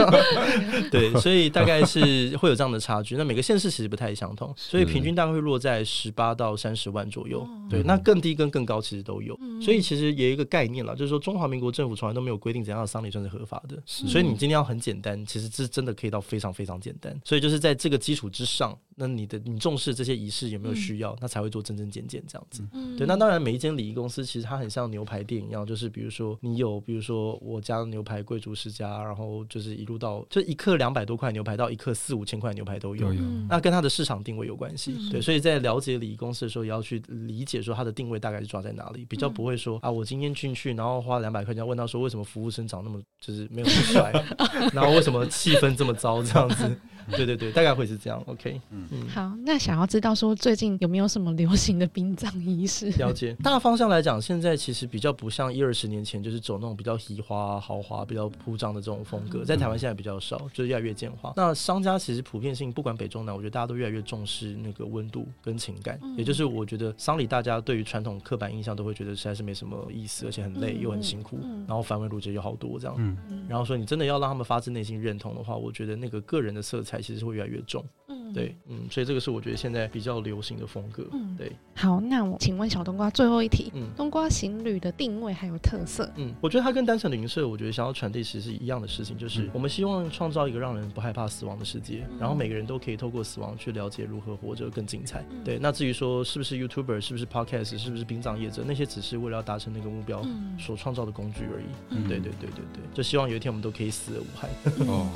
[0.90, 2.36] 对，所以大概是。
[2.40, 7.46] 会有这样的差距，那每个县市其实不太相同，所以平均大概会落在十八到三十万左右。
[7.68, 9.38] 对，那更低跟更高其实都有。
[9.60, 13.76] 所以其实也有一个概念了，就是说中华民国政府从来都没有规定怎样的丧礼算是合法的。
[13.84, 17.14] 所以你今天要很简单，其实是真的可以到非常非常简单。
[17.24, 22.62] 所以就是在这个基础之上，那你的你重视这些仪式有没有需要，那才会做真真简简这样子。
[22.96, 33.12] 对，那当然每一间礼仪公司其实它很像牛排店一样，就是比如说你有，比如说我家的牛排贵族世家，然后就是一路到就一克两百多块牛排到一克四五千块牛排都有，
[33.48, 34.94] 那跟它的市场定位有关系。
[34.96, 44.12] 嗯、对，所以在了解礼仪公司的时候，也要去理解说它的定位大概是抓在哪里，比较不会说啊，我今天进去，然后花两百块钱问他说为什么服务生长那么就是没有那么帅，
[44.72, 46.78] 然后为什么气氛这么糟这样子。
[47.10, 48.22] 对对对，大概会是这样。
[48.26, 52.90] OK，嗯嗯，好，那想要知道说最近有没有什么流行的殡葬仪式？
[52.98, 61.32] 了解， 大方向来讲，现在其实比较不像一二十年前，就是走那种比较移花豪华、比较铺张的这种风格，在台湾现在比较少，就是越来越简化。
[61.36, 73.16] 那商家其实普遍性，不管北中南，我觉得大家都越来越重视那个温度跟情感，嗯、也就是我觉得丧礼大家对于传统刻板印象都会觉得实在是没什么意思，而且很累又很辛苦，嗯嗯、然后繁文缛节又好多这样。
[73.48, 77.84] 然后说你真的要让他们发自内心认同的话，我觉得那个个人的色彩其实会越来越重。
[78.32, 81.06] 对，嗯，所以这个是我觉得现在比较流行的风格。
[81.12, 81.52] 嗯，对。
[81.74, 86.10] 好，那我请问小冬瓜最后一题，嗯，冬瓜行旅的定位还有特色？
[86.16, 95.24] 嗯，我觉得它跟单程旅行社，我觉得想要传递其实是一样的事情，就是我们希望创造一个让人不害怕死亡的世界，然后每个人都可以透过死亡去了解如何活着更精彩。
[95.44, 100.22] 对，那至于说是不是 YouTuber，是不是 Podcast，是不是殡葬业者，那些只是为了要达成那个目标
[100.58, 101.64] 所创造的工具而已。
[101.88, 104.50] 嗯，对对对对对，就希望有一天我们都可以死而无憾。
[104.86, 105.08] 哦，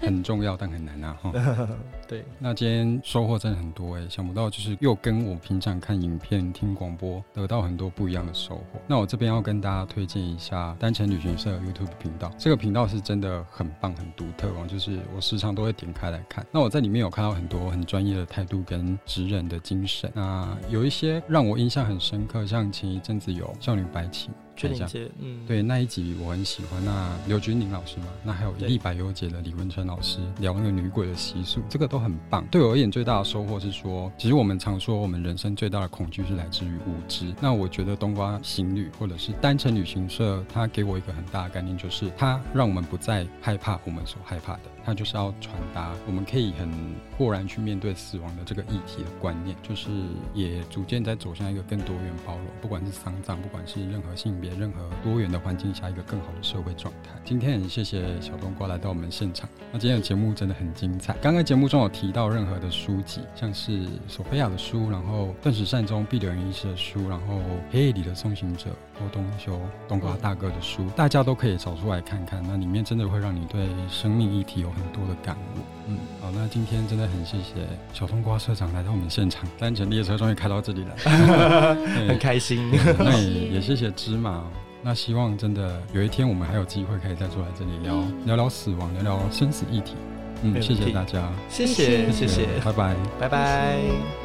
[0.00, 1.18] 很重要，但很难啊。
[2.06, 2.24] 对。
[2.38, 8.80] 那今天收获真的很多哎、欸，想不到就是又跟我平常看影片、听广播得到很多不一样的收获。
[8.86, 16.46] 那我这边要跟大家推荐一下单程旅行社 YouTube 频道，这个频道是真的很棒、很独特哦，就是我时常都会点开来看。
[16.52, 24.32] 那我在里面有看到很多很专业的态度跟职人的精神，那有一些让我印象很深刻，像前一阵子有少女白琴。
[24.56, 26.84] 确定姐，嗯，对，那一集我很喜欢。
[26.84, 32.46] 那刘君宁老师嘛，那还有一历百优姐的李文成老师聊那个女鬼的习俗，这个都很棒。
[32.50, 37.34] 对我而言，最大的收获是说，其实我们常说我们人生最大的恐惧是来自于无知。
[37.40, 44.60] 那我觉得冬瓜行旅或者是单程旅行社，它给我一个很大的概念，就是它让我们不再害怕我们所害怕的。
[44.84, 46.70] 它就是要传达，我们可以很
[47.16, 49.90] 豁然去面对死亡的这个议题的观念，就是
[50.34, 57.10] 也逐渐在走向一个更多元包容，不管是丧葬，不管是任何性别、任何多元的环境下，一个更好的社会状态。
[57.24, 61.14] 今天很谢谢小冬瓜来到我们现场，那今天的节目真的很精彩。
[61.22, 80.94] 刚刚节目中有提到任何的书籍，像是索菲亚的书，然后断食善终毕柳营医师的书，然后黑夜里的送行者欧东修冬瓜大哥的书，大家都可以找出来看看，那里面真的会让你对生命议题有很多的感悟，嗯，好，那今天真的很谢谢小冬瓜社长来到我们现场，单程列车终于开到这里了，
[82.08, 82.70] 很开心。
[82.98, 84.44] 那也也谢谢芝麻，
[84.82, 89.94] 那希望真的有一天我们还有机会可以再坐在这里聊聊聊死亡，聊聊生死议题。
[90.42, 94.23] 嗯，谢谢大家，谢谢谢谢，拜拜，拜拜。